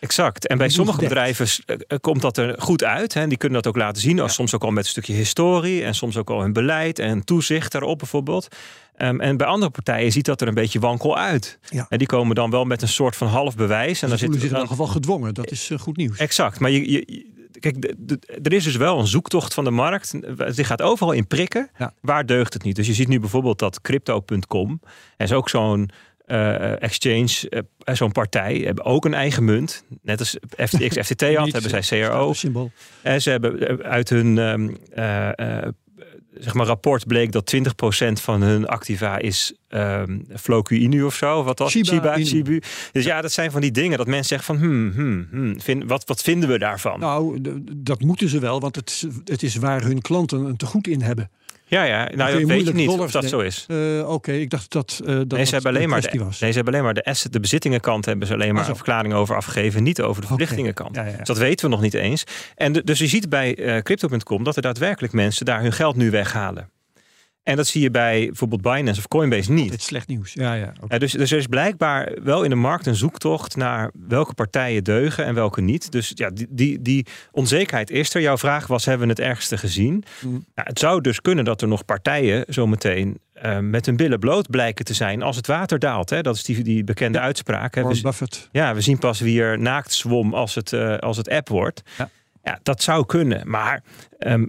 Exact. 0.01 0.47
En 0.47 0.59
bij 0.59 0.69
sommige 0.69 0.99
bedrijven 0.99 1.47
eh, 1.67 1.77
eh, 1.87 1.99
komt 2.01 2.23
dat 2.23 2.37
er 2.37 2.55
goed 2.59 2.85
uit. 2.85 3.15
Hè. 3.15 3.27
Die 3.27 3.39
kunnen 3.39 3.63
dat 3.63 3.73
ook 3.73 3.81
laten 3.81 4.03
zien. 4.03 4.21
Als 4.21 4.35
Soms 4.35 4.55
ook 4.55 4.65
al 4.65 4.71
met 4.71 4.85
een 4.85 4.91
stukje 4.91 5.13
historie. 5.13 5.85
En 5.85 5.95
soms 5.95 6.17
ook 6.17 6.31
al 6.31 6.41
hun 6.41 6.53
beleid 6.53 6.99
en 6.99 7.25
toezicht 7.25 7.73
daarop 7.73 7.99
bijvoorbeeld. 7.99 8.49
Ehm, 8.97 9.21
en 9.21 9.37
bij 9.37 9.47
andere 9.47 9.71
partijen 9.71 10.13
ziet 10.13 10.25
dat 10.25 10.41
er 10.41 10.49
een 10.49 10.55
beetje 10.55 10.79
wankel 10.79 11.17
uit. 11.17 11.59
Ja. 11.71 11.87
En 11.89 11.99
die 11.99 12.07
komen 12.07 12.35
dan 12.35 12.51
wel 12.51 12.65
met 12.65 12.83
een 12.83 12.89
soort 12.89 13.17
van 13.17 13.29
half 13.29 13.57
bewijs. 13.57 13.97
En 13.97 14.03
En 14.03 14.09
dan 14.09 14.19
ze 14.19 14.25
voelen 14.25 14.41
zich 14.41 14.51
in 14.51 14.57
er 14.57 14.61
elk 14.63 14.71
geval 14.71 14.87
gedwongen. 14.87 15.35
Dat 15.35 15.51
is 15.51 15.71
eh, 15.71 15.79
goed 15.79 15.97
nieuws. 15.97 16.19
Exact. 16.19 16.61
Maar 16.61 16.71
je, 16.71 17.25
kijk, 17.61 17.95
er 18.43 18.53
is 18.53 18.65
dus 18.65 18.77
wel 18.77 18.99
een 18.99 19.07
zoektocht 19.07 19.55
van 19.55 19.65
de 19.65 19.71
markt. 19.71 20.15
Die 20.57 20.65
gaat 20.65 20.83
overal 20.83 21.13
in 21.13 21.27
prikken. 21.27 21.71
Ja. 21.79 21.93
Waar 22.01 22.27
deugt 22.27 22.53
het 22.53 22.63
niet? 22.63 22.77
Dus 22.77 22.87
je 22.87 22.95
ziet 22.95 23.09
nu 23.09 23.21
bijvoorbeeld 23.21 23.59
dat 23.59 23.81
crypto.com. 23.81 24.81
is 25.17 25.33
ook 25.33 25.49
zo'n 25.49 25.91
eh, 26.27 26.83
exchange, 26.83 27.49
eh, 27.85 27.95
zo'n 27.95 28.13
partij. 28.13 28.57
Hebben 28.57 28.85
ook 28.85 29.05
een 29.05 29.15
eigen 29.15 29.45
munt. 29.45 29.85
Net 30.03 30.19
als 30.19 30.37
FTX, 30.57 30.97
FTT 30.99 31.23
had, 31.35 31.53
hebben 31.53 31.85
zij 31.85 32.01
eh, 32.03 32.09
CRO. 32.09 32.33
Symbool. 32.33 32.71
En 33.03 33.23
ze 33.23 33.31
hebben 33.31 33.83
uit 33.83 34.09
hun 34.09 34.39
ehm, 34.39 34.69
eh, 34.93 35.59
eh, 35.59 35.69
zeg 36.39 36.55
maar 36.55 36.67
rapport 36.67 37.07
bleek 37.07 37.33
dat 37.33 37.47
20% 37.47 38.21
van 38.21 38.43
hun 38.43 38.67
activa 38.67 39.19
is 39.19 39.55
um, 39.69 40.27
Floku 40.37 40.77
Inu 40.77 41.03
of 41.03 41.15
zo. 41.15 41.43
Wat 41.43 41.59
was? 41.59 41.71
Shiba 41.73 42.17
Inu. 42.17 42.25
Shibu. 42.27 42.61
Dus 42.93 43.05
ja, 43.05 43.21
dat 43.21 43.33
zijn 43.33 43.51
van 43.51 43.61
die 43.61 43.71
dingen 43.71 43.99
dat 43.99 44.07
mensen 44.07 44.27
zeggen 44.39 44.57
van 44.57 44.65
hmm, 44.67 44.93
hmm, 44.93 45.29
hmm, 45.31 45.61
vind, 45.61 45.85
wat, 45.85 46.05
wat 46.05 46.23
vinden 46.23 46.49
we 46.49 46.59
daarvan? 46.59 47.01
Nou, 47.01 47.39
dat 47.77 48.01
moeten 48.01 48.29
ze 48.29 48.39
wel, 48.39 48.61
want 48.61 48.77
het, 48.77 48.91
is- 48.91 49.07
het 49.25 49.43
is 49.43 49.57
waar 49.57 49.83
hun 49.83 50.01
klanten 50.01 50.41
een 50.45 50.57
tegoed 50.57 50.87
in 50.87 51.01
hebben. 51.03 51.31
Ja, 51.69 51.85
ja, 51.85 52.09
nou 52.15 52.33
dat 52.33 52.43
weet 52.49 52.67
je 52.67 52.73
niet 52.75 52.89
of 52.89 53.11
dat 53.11 53.25
zo 53.25 53.39
is. 53.39 53.65
Eh, 53.69 54.09
Oké, 54.09 54.33
ik 54.33 54.51
dacht 54.51 54.73
dat 54.73 55.01
eh, 55.01 55.07
dat, 55.07 55.17
Nee, 55.17 55.27
dat 55.27 55.47
ze 55.49 55.55
hebben 55.55 55.71
alleen 55.71 55.83
een 55.83 55.89
maar 55.89 56.01
de, 56.01 56.07
kwestie 56.09 56.27
was. 56.27 56.41
nee, 56.41 56.51
ze 56.51 56.57
hebben 56.57 56.75
alleen 56.75 56.85
maar 56.85 56.95
de 56.95 57.05
asset, 57.05 57.33
de 57.33 57.41
bezittingenkant 57.41 58.05
hebben 58.05 58.27
ze 58.27 58.33
alleen 58.33 58.55
maar 58.55 58.69
een 58.69 58.75
verklaring 58.75 59.15
over 59.15 59.37
afgegeven, 59.37 59.83
niet 59.83 60.03
over 60.03 60.21
de 60.23 60.27
verplichtingenkant. 60.29 60.97
Ja, 60.97 61.03
ja, 61.03 61.11
ja. 61.11 61.17
Dus 61.17 61.27
dat 61.27 61.39
weten 61.39 61.65
we 61.65 61.71
nog 61.71 61.81
niet 61.83 61.95
eens. 61.95 62.25
En 62.55 62.73
de- 62.73 62.85
dus 62.85 62.99
je 62.99 63.07
ziet 63.07 63.29
bij 63.29 63.57
eh, 63.57 63.83
crypto.com 63.83 64.45
dat 64.45 64.57
er 64.57 64.63
daadwerkelijk 64.63 65.13
mensen 65.13 65.45
daar 65.47 65.61
hun 65.63 65.73
geld 65.73 65.97
nu 65.97 66.11
weghalen. 66.11 66.71
En 67.47 67.57
dat 67.57 67.67
zie 67.67 67.83
je 67.83 67.91
bij 67.91 68.27
bijvoorbeeld 68.27 68.63
Binance 68.63 69.01
of 69.01 69.09
Coinbase 69.09 69.53
niet. 69.53 69.71
Dit 69.71 69.79
is 69.79 69.85
slecht 69.85 70.09
nieuws. 70.09 70.33
Ja, 70.33 70.55
ja. 70.55 70.73
oké. 70.81 70.95
Ja, 70.95 70.99
dus, 70.99 71.13
dus 71.13 71.31
er 71.31 71.39
is 71.39 71.47
blijkbaar 71.47 72.13
wel 72.23 72.43
in 72.43 72.51
de 72.51 72.57
markt 72.57 72.87
een 72.87 72.95
zoektocht 72.95 73.57
naar 73.57 73.91
welke 74.09 74.35
partijen 74.35 74.85
deugen 74.85 75.25
en 75.25 75.35
welke 75.35 75.61
niet. 75.61 75.93
Dus 75.93 76.13
ja, 76.15 76.31
die, 76.31 76.47
die, 76.51 76.83
die 76.83 77.07
onzekerheid 77.33 77.91
is 77.91 78.15
er. 78.15 78.21
Jouw 78.21 78.39
vraag 78.39 78.67
was, 78.67 78.85
hebben 78.85 79.07
we 79.07 79.13
het 79.13 79.23
ergste 79.23 79.59
gezien? 79.59 80.05
Mm. 80.21 80.45
Ja, 80.55 80.63
het 80.67 80.79
zou 80.79 81.01
dus 81.01 81.21
kunnen 81.21 81.45
dat 81.45 81.63
er 81.63 81.69
nog 81.69 81.85
partijen 81.85 82.45
zometeen 82.49 83.19
eh, 83.33 83.59
met 83.59 83.87
hun 83.87 83.97
billen 83.97 84.19
bloot 84.19 84.51
blijken 84.51 84.85
te 84.85 84.95
zijn 84.95 85.23
als 85.23 85.37
het 85.37 85.47
water 85.47 85.79
daalt. 85.79 86.11
Hè? 86.11 86.23
Dat 86.23 86.35
is 86.37 86.45
die, 86.45 86.63
die 86.63 86.85
bekende 86.85 87.21
uitspraak. 87.21 87.75
Hè? 87.75 87.81
Warren 87.83 88.03
We, 88.03 88.09
Buffett. 88.09 88.49
ja, 88.53 88.75
we 88.75 88.81
zien 88.81 88.99
pas 88.99 89.21
wie 89.21 89.43
er 89.43 89.59
naakt 89.59 89.93
zwom 89.93 90.35
als 90.35 90.55
het, 90.55 90.73
eh, 90.73 90.97
als 90.97 91.17
het 91.17 91.29
app 91.29 91.49
wordt. 91.49 91.83
Ja. 91.99 92.11
Ja, 92.43 92.59
dat 92.63 92.83
zou 92.83 93.07
kunnen. 93.07 93.51
Maar 93.51 93.83
ehm, 94.19 94.47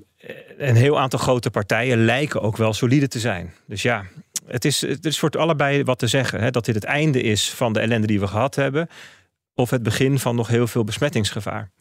een 0.57 0.75
heel 0.75 0.99
aantal 0.99 1.19
grote 1.19 1.49
partijen 1.49 2.05
lijken 2.05 2.41
ook 2.41 2.57
wel 2.57 2.73
solide 2.73 3.07
te 3.07 3.19
zijn. 3.19 3.53
Dus 3.65 3.81
ja, 3.81 4.05
het 4.45 4.65
is, 4.65 4.81
het 4.81 5.05
is 5.05 5.19
voor 5.19 5.29
allebei 5.29 5.83
wat 5.83 5.99
te 5.99 6.07
zeggen. 6.07 6.41
Hè? 6.41 6.51
Dat 6.51 6.65
dit 6.65 6.75
het 6.75 6.83
einde 6.83 7.21
is 7.21 7.49
van 7.49 7.73
de 7.73 7.79
ellende 7.79 8.07
die 8.07 8.19
we 8.19 8.27
gehad 8.27 8.55
hebben. 8.55 8.89
Of 9.55 9.69
het 9.69 9.83
begin 9.83 10.19
van 10.19 10.35
nog 10.35 10.47
heel 10.47 10.67
veel 10.67 10.83
besmettingsgevaar. 10.83 11.71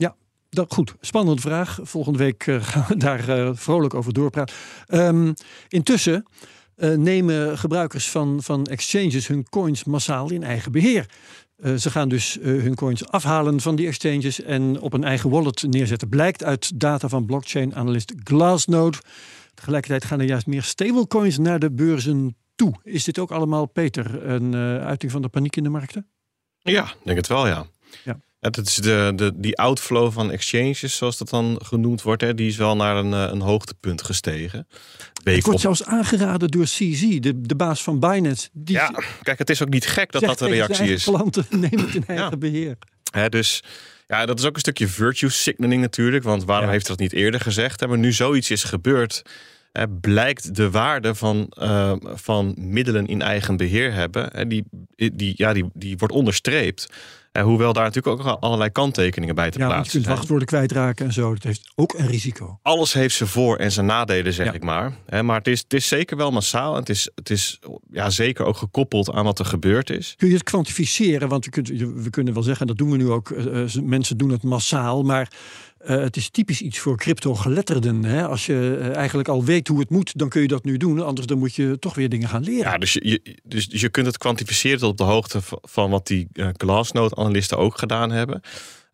Dat, 0.51 0.73
goed, 0.75 0.95
spannende 1.01 1.41
vraag. 1.41 1.79
Volgende 1.83 2.19
week 2.19 2.47
eh, 2.47 2.63
gaan 2.71 2.85
we 2.89 2.97
daar 2.97 3.29
eh, 3.29 3.51
vrolijk 3.55 3.95
over 3.95 4.13
doorpraten. 4.13 4.55
Ehm, 4.87 5.33
intussen 5.69 6.27
eh, 6.75 6.91
nemen 6.91 7.59
gebruikers 7.59 8.11
van, 8.11 8.43
van 8.43 8.65
exchanges 8.65 9.27
hun 9.27 9.49
coins 9.49 9.85
massaal 9.85 10.31
in 10.31 10.43
eigen 10.43 10.73
beheer. 10.73 11.07
Eh, 11.57 11.75
ze 11.75 11.91
gaan 11.91 12.09
dus 12.09 12.39
eh, 12.39 12.45
hun 12.45 12.75
coins 12.75 13.09
afhalen 13.09 13.61
van 13.61 13.77
die 13.77 13.87
exchanges 13.87 14.43
en 14.43 14.81
op 14.81 14.93
een 14.93 15.05
eigen 15.05 15.31
wallet 15.31 15.63
neerzetten. 15.63 16.09
Blijkt 16.09 16.45
uit 16.45 16.81
data 16.81 17.09
van 17.09 17.27
blockchain-analyst 17.27 18.13
Glassnode. 18.25 18.99
Tegelijkertijd 19.55 20.05
gaan 20.05 20.21
er 20.21 20.27
juist 20.27 20.47
meer 20.47 20.63
stablecoins 20.63 21.39
naar 21.39 21.59
de 21.59 21.71
beurzen 21.71 22.37
toe. 22.55 22.75
Is 22.83 23.05
dit 23.05 23.19
ook 23.19 23.31
allemaal, 23.31 23.67
Peter, 23.67 24.27
een 24.27 24.55
eh, 24.55 24.87
uiting 24.87 25.13
van 25.13 25.23
de 25.23 25.29
paniek 25.29 25.57
in 25.57 25.63
de 25.63 25.69
markten? 25.69 26.09
Ja, 26.59 26.93
denk 27.05 27.17
het 27.17 27.27
wel, 27.27 27.47
ja. 27.47 27.67
Ja. 28.05 28.19
Het 28.55 28.67
is 28.67 28.75
de, 28.75 29.13
de, 29.17 29.33
die 29.35 29.57
outflow 29.59 30.13
van 30.13 30.31
exchanges, 30.31 30.97
zoals 30.97 31.19
dat 31.19 31.29
dan 31.29 31.61
genoemd 31.65 32.03
wordt, 32.03 32.23
hè, 32.23 32.35
die 32.35 32.49
is 32.49 32.57
wel 32.57 32.77
naar 32.77 32.97
een, 32.97 33.13
eh, 33.13 33.29
een 33.33 33.41
hoogtepunt 33.41 34.03
gestegen. 34.03 34.67
Het 34.69 35.21
Week 35.23 35.35
wordt 35.45 35.55
op. 35.55 35.61
zelfs 35.77 35.85
aangeraden 35.85 36.49
door 36.51 36.65
CZ, 36.65 37.19
de, 37.19 37.41
de 37.41 37.57
baas 37.57 37.83
van 37.83 38.01
Binance. 38.01 38.49
Die 38.53 38.77
Ja, 38.77 38.95
kijk, 39.23 39.39
het 39.39 39.51
is 39.51 39.63
ook 39.63 39.69
niet 39.69 39.87
gek 39.87 40.13
dat 40.13 40.21
dat 40.23 40.31
een 40.31 40.37
zijn 40.37 40.51
reactie 40.51 40.93
is. 40.93 41.05
klanten, 41.05 41.47
neem 41.71 41.79
het 41.79 41.95
in 41.95 42.05
eigen 42.07 42.31
Ja. 42.31 42.37
beheer. 42.37 42.77
Hè, 43.11 43.29
dus 43.29 43.63
ja, 44.07 44.27
dat 44.27 44.39
is 44.39 44.45
ook 44.45 44.55
een 44.55 44.61
stukje 44.61 44.89
virtue 44.89 45.31
signaling 45.31 45.81
natuurlijk. 45.81 46.25
Want 46.25 46.45
waarom 46.45 46.67
Ja. 46.67 46.73
heeft 46.73 46.87
dat 46.87 46.99
niet 46.99 47.13
eerder 47.13 47.41
gezegd? 47.41 47.87
Maar 47.87 47.99
nu 47.99 48.13
zoiets 48.13 48.51
is 48.51 48.65
gebeurd, 48.65 49.23
blijkt 50.01 50.55
de 50.55 50.71
waarde 50.71 51.15
van, 51.15 51.47
eh, 51.49 51.93
van 52.03 52.55
middelen 52.59 53.07
in 53.07 53.23
eigen 53.23 53.57
beheer 53.57 53.93
hebben. 53.93 54.29
Hè, 54.33 54.47
die, 54.47 54.65
die, 54.97 55.33
ja, 55.37 55.53
die, 55.53 55.71
die 55.75 55.97
wordt 55.97 56.15
onderstreept. 56.15 56.89
Eh, 57.33 57.43
hoewel 57.43 57.73
daar 57.73 57.85
natuurlijk 57.85 58.21
ook 58.27 58.39
allerlei 58.41 58.71
kanttekeningen 58.71 59.35
bij 59.35 59.51
te 59.51 59.59
Ja, 59.59 59.65
want 59.65 59.71
je 59.71 59.75
plaatsen 59.81 59.93
kunt 59.93 60.05
zijn. 60.05 60.17
wachtwoorden 60.17 60.47
kwijtraken 60.49 61.07
en 61.07 61.13
zo. 61.13 61.33
Dat 61.35 61.43
heeft 61.43 61.73
ook 61.75 61.95
een 61.99 62.07
risico. 62.07 62.59
Alles 62.63 62.93
heeft 62.93 63.15
zijn 63.15 63.29
voor- 63.29 63.57
en 63.57 63.73
zijn 63.73 63.87
nadelen, 63.87 64.33
zeg 64.33 64.47
Ja. 64.47 64.53
ik 64.53 64.63
maar. 64.63 64.93
Maar 65.25 65.39
het 65.39 65.47
is, 65.49 65.61
het 65.61 65.73
is 65.75 65.89
zeker 65.89 66.17
wel 66.17 66.31
massaal. 66.31 66.73
En 66.75 66.81
het 66.81 66.89
is, 66.89 67.11
het 67.15 67.31
is 67.31 67.59
ja, 67.91 68.11
zeker 68.11 68.45
ook 68.45 68.57
gekoppeld 68.57 69.13
aan 69.13 69.25
wat 69.25 69.39
er 69.39 69.45
gebeurd 69.45 69.91
is. 69.91 70.15
Kun 70.17 70.29
je 70.29 70.35
het 70.35 70.43
kwantificeren? 70.43 71.29
Want 71.29 71.45
we 71.45 71.51
kunnen, 71.51 72.03
we 72.03 72.11
kunnen 72.11 72.35
wel 72.35 72.43
zeggen, 72.43 72.67
dat 72.67 72.77
doen 72.77 72.91
we 72.91 72.97
nu 72.97 73.11
ook. 73.11 73.31
eh, 73.31 73.65
mensen 73.83 74.17
doen 74.17 74.31
het 74.31 74.43
massaal. 74.43 75.03
Maar 75.03 75.31
eh, 75.79 75.97
het 75.97 76.17
is 76.17 76.31
typisch 76.31 76.61
iets 76.61 76.79
voor 76.79 76.97
crypto-geletterden. 76.97 78.05
Hè? 78.05 78.27
Als 78.27 78.47
je 78.47 78.79
eh, 78.81 78.97
eigenlijk 78.97 79.29
al 79.29 79.45
weet 79.45 79.69
hoe 79.69 79.79
het 79.79 79.91
moet, 79.91 80.19
dan 80.19 80.29
kun 80.29 80.43
je 80.43 80.49
dat 80.49 80.65
nu 80.65 80.77
doen. 80.77 81.05
Anders 81.05 81.27
dan 81.27 81.39
moet 81.39 81.55
je 81.55 81.79
toch 81.79 81.95
weer 81.95 82.09
dingen 82.09 82.29
gaan 82.29 82.43
leren. 82.43 82.71
Ja, 82.71 82.79
dus 82.79 82.93
je, 82.93 83.39
dus, 83.43 83.67
je 83.71 83.89
kunt 83.89 84.07
het 84.07 84.19
kwantificeren 84.19 84.79
tot 84.79 84.91
op 84.91 84.97
de 84.97 85.05
hoogte 85.05 85.41
van 85.63 85.91
wat 85.91 86.07
die 86.07 86.29
eh 86.33 86.49
Glassnode-analisten 86.53 87.59
ook 87.59 87.79
gedaan 87.79 88.11
hebben. 88.11 88.41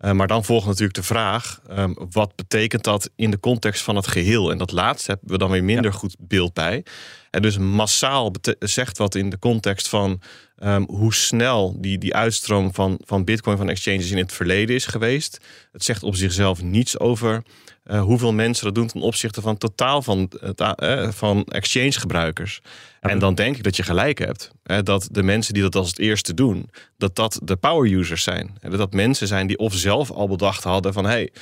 Eh, 0.02 0.12
maar 0.12 0.26
dan 0.26 0.44
volgt 0.44 0.66
natuurlijk 0.66 0.94
de 0.94 1.02
vraag: 1.02 1.61
ehm, 1.68 1.92
wat 2.11 2.37
betekent 2.37 2.85
dat 2.85 3.11
in 3.16 3.30
de 3.30 3.40
context 3.40 3.82
van 3.82 3.97
het 3.97 4.06
geheel? 4.06 4.50
En 4.50 4.59
dat 4.59 4.73
laatste 4.73 5.11
hebben 5.11 5.30
we 5.30 5.38
dan 5.38 5.50
weer 5.50 5.64
minder 5.64 5.92
goed 5.92 6.16
beeld 6.18 6.54
bij. 6.54 6.85
En 7.30 7.42
dus 7.42 7.59
massaal 7.59 8.32
zegt 8.59 8.99
wat 8.99 9.14
in 9.14 9.30
de 9.30 9.38
context 9.38 9.88
van 9.88 10.21
ehm, 10.56 10.82
hoe 10.82 11.14
snel 11.14 11.80
die, 11.80 11.99
die 11.99 12.14
uitstroom 12.14 12.75
van, 12.75 13.00
van 13.04 13.25
Bitcoin 13.25 13.56
van 13.56 13.68
exchanges 13.68 14.11
in 14.11 14.16
het 14.16 14.32
verleden 14.32 14.75
is 14.75 14.87
geweest. 14.87 15.38
Het 15.73 15.85
zegt 15.85 16.02
op 16.02 16.16
zichzelf 16.16 16.62
niets 16.62 16.99
over 16.99 17.42
eh, 17.83 18.03
hoeveel 18.03 18.33
mensen 18.33 18.65
dat 18.65 18.75
doen 18.75 18.87
ten 18.87 19.01
opzichte 19.01 19.41
van 19.41 19.59
totaal 19.59 20.03
van, 20.03 20.31
a- 20.61 20.75
eh, 20.75 21.09
van 21.11 21.45
exchange-gebruikers. 21.45 22.61
En 23.01 23.18
dan 23.18 23.35
denk 23.35 23.57
ik 23.57 23.62
dat 23.62 23.77
je 23.77 23.83
gelijk 23.83 24.18
hebt. 24.18 24.51
Hè, 24.62 24.83
dat 24.83 25.09
de 25.11 25.23
mensen 25.23 25.55
die 25.55 25.62
dat 25.62 25.75
als 25.77 25.88
het 25.88 25.99
eerste 25.99 26.35
doen, 26.35 26.71
dat 26.97 27.16
dat 27.16 27.40
de 27.42 27.57
power 27.57 27.92
users 27.92 28.23
zijn. 28.23 28.57
En 28.61 28.71
dat 28.71 28.79
dat 28.79 28.92
mensen 28.92 29.27
zijn 29.27 29.47
die 29.47 29.59
of 29.59 29.75
zelf 29.75 30.11
al 30.11 30.29
bedacht 30.29 30.64
hadden 30.64 30.92
van... 30.92 31.05
hey, 31.05 31.33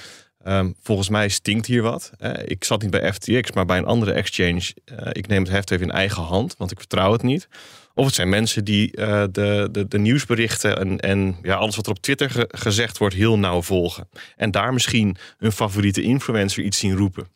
ehm, 0.44 0.70
volgens 0.82 1.08
mij 1.08 1.28
stinkt 1.28 1.66
hier 1.66 1.82
wat. 1.82 2.10
Ik 2.44 2.64
zat 2.64 2.82
niet 2.82 2.90
bij 2.90 3.12
FTX, 3.12 3.52
maar 3.52 3.66
bij 3.66 3.78
een 3.78 3.84
andere 3.84 4.12
exchange. 4.12 4.62
Eh, 4.84 5.06
ik 5.12 5.26
neem 5.26 5.42
het 5.42 5.50
heft 5.52 5.70
even 5.70 5.86
in 5.86 5.92
eigen 5.92 6.22
hand, 6.22 6.54
want 6.58 6.70
ik 6.70 6.78
vertrouw 6.78 7.12
het 7.12 7.22
niet. 7.22 7.48
Of 7.94 8.06
het 8.06 8.14
zijn 8.14 8.28
mensen 8.28 8.64
die 8.64 8.92
eh, 8.96 9.24
de, 9.32 9.68
de, 9.72 9.88
de 9.88 9.98
nieuwsberichten 9.98 10.78
en, 10.78 10.98
en 11.00 11.36
ja, 11.42 11.54
alles 11.54 11.76
wat 11.76 11.86
er 11.86 11.92
op 11.92 12.00
Twitter 12.00 12.30
ge- 12.30 12.48
gezegd 12.52 12.98
wordt 12.98 13.14
heel 13.14 13.38
nauw 13.38 13.62
volgen. 13.62 14.08
En 14.36 14.50
daar 14.50 14.72
misschien 14.72 15.16
hun 15.38 15.52
favoriete 15.52 16.02
influencer 16.02 16.62
iets 16.62 16.78
zien 16.78 16.96
roepen. 16.96 17.26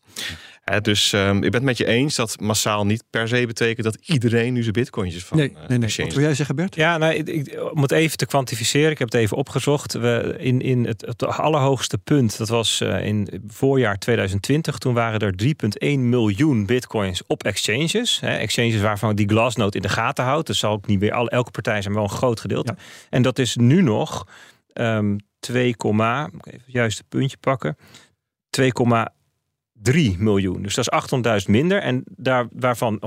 Hè, 0.65 0.81
dus 0.81 1.13
ehm, 1.13 1.35
ik 1.37 1.41
ben 1.43 1.53
het 1.53 1.63
met 1.63 1.77
je 1.79 1.87
eens 1.87 2.15
dat 2.15 2.41
massaal 2.41 2.87
niet 2.87 3.05
per 3.11 3.29
se 3.29 3.47
betekent 3.47 3.85
dat 3.85 3.99
iedereen 4.07 4.53
nu 4.53 4.61
zijn 4.61 4.73
bitcointjes 4.73 5.25
van 5.25 5.37
nee, 5.37 5.49
eh, 5.49 5.55
nee, 5.69 5.79
nee. 5.79 5.79
exchange 5.79 6.09
Wat 6.09 6.17
wil 6.17 6.27
jij 6.27 6.35
zeggen, 6.35 6.57
Bert? 6.57 6.75
Ja, 6.75 6.99
nou, 6.99 7.15
ik, 7.15 7.29
ik- 7.29 7.71
om 7.73 7.83
het 7.83 7.91
even 7.91 8.17
te 8.17 8.27
kwantificeren, 8.27 8.91
ik 8.91 8.99
heb 8.99 9.13
het 9.13 9.21
even 9.21 9.37
opgezocht. 9.37 9.93
We, 9.93 10.35
in 10.39 10.61
in 10.61 10.85
het, 10.87 11.01
het 11.01 11.25
allerhoogste 11.25 11.99
punt, 11.99 12.39
dat 12.39 12.49
was 12.49 12.81
eh, 12.81 13.07
in 13.07 13.29
het 13.31 13.41
voorjaar 13.47 13.99
2020, 13.99 14.79
toen 14.79 14.95
waren 14.95 15.21
er 15.21 15.35
3,1 15.95 15.99
miljoen 15.99 16.67
bitcoins 16.67 17.23
op 17.27 17.43
exchanges. 17.45 18.21
Hè, 18.21 18.37
exchanges 18.37 18.81
waarvan 18.81 19.15
die 19.17 19.29
Glassnode 19.29 19.77
in 19.77 19.83
de 19.83 19.89
gaten 19.89 20.25
houdt. 20.25 20.47
Dus 20.47 20.59
zal 20.59 20.73
ook 20.73 20.87
niet 20.87 21.01
weer 21.01 21.13
alle, 21.13 21.31
elke 21.31 21.51
partij 21.51 21.83
zijn, 21.83 21.95
maar 21.95 22.03
wel 22.03 22.11
een 22.13 22.17
groot 22.19 22.41
gedeelte. 22.41 22.77
En 23.11 23.23
dat 23.23 23.39
is 23.39 23.57
nu 23.57 23.83
nog 23.83 24.27
ehm 24.73 25.17
2, 25.39 25.75
moet 25.79 26.47
ik 26.47 26.47
even 26.47 26.61
het 26.65 26.73
juiste 26.73 27.05
puntje 27.09 27.37
pakken. 27.37 27.77
2,3 29.93 30.19
miljoen. 30.19 30.63
Dus 30.63 30.75
dat 30.75 30.89
is 30.93 31.43
800.000 31.45 31.51
minder. 31.51 31.81
En 31.81 32.05
daar, 32.17 32.47
waarvan 32.53 33.03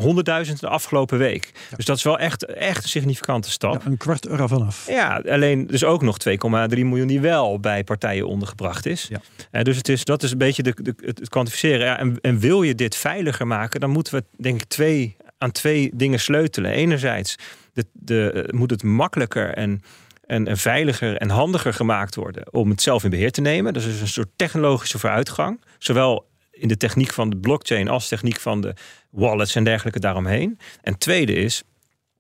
100.000 0.48 0.54
de 0.60 0.68
afgelopen 0.68 1.18
week. 1.18 1.52
Dus 1.76 1.86
dat 1.86 1.98
is 1.98 2.04
wel 2.04 2.20
echt, 2.20 2.46
echt 2.46 2.84
een 2.84 2.90
significante 2.90 3.52
stap. 3.52 3.82
Ja, 3.82 3.90
een 3.90 3.98
kwart 3.98 4.26
er 4.26 4.48
vanaf. 4.48 4.88
Ja, 4.88 5.22
alleen 5.30 5.68
dus 5.68 5.84
ook 5.84 6.02
nog 6.02 6.18
2,3 6.30 6.36
miljoen 6.70 7.08
die 7.08 7.20
wel 7.20 7.60
bij 7.60 7.84
partijen 7.84 8.28
ondergebracht 8.28 8.86
is. 8.86 9.08
Ja. 9.10 9.22
Eh, 9.52 9.64
dus 9.64 9.78
het 9.78 9.90
is, 9.90 10.04
dat 10.04 10.24
is 10.24 10.32
een 10.32 10.38
beetje 10.38 10.64
de, 10.64 10.74
de, 10.82 10.94
het 11.06 11.30
kwantificeren. 11.30 11.86
Ja, 11.86 12.00
en, 12.00 12.18
en 12.22 12.40
wil 12.40 12.64
je 12.64 12.76
dit 12.76 12.96
veiliger 12.96 13.48
maken, 13.48 13.80
dan 13.80 13.90
moeten 13.90 14.14
we 14.14 14.24
denk 14.38 14.62
ik 14.62 14.68
twee, 14.68 15.16
aan 15.38 15.52
twee 15.52 15.92
dingen 15.94 16.20
sleutelen. 16.20 16.72
Enerzijds 16.72 17.36
de, 17.74 17.86
de, 17.94 18.32
eh, 18.32 18.54
moet 18.54 18.70
het 18.70 18.84
makkelijker 18.84 19.54
en, 19.54 19.82
en, 20.26 20.48
en 20.48 20.58
veiliger 20.58 21.18
en 21.18 21.30
handiger 21.30 21.74
gemaakt 21.74 22.16
worden 22.16 22.54
om 22.54 22.70
het 22.70 22.82
zelf 22.82 23.04
in 23.04 23.10
beheer 23.10 23.32
te 23.32 23.42
nemen. 23.42 23.74
Dat 23.74 23.84
is 23.84 23.92
dus 23.92 24.02
een 24.02 24.08
soort 24.08 24.32
technologische 24.36 25.00
vooruitgang. 25.00 25.62
Zowel 25.78 26.26
in 26.60 26.68
de 26.68 26.78
techniek 26.78 27.14
van 27.14 27.30
de 27.30 27.38
blockchain 27.38 27.88
als 27.88 28.08
techniek 28.08 28.40
van 28.40 28.62
de 28.62 28.74
wallets 29.10 29.56
en 29.56 29.64
dergelijke 29.64 30.00
daaromheen. 30.00 30.60
En 30.82 30.98
tweede 30.98 31.34
is, 31.34 31.64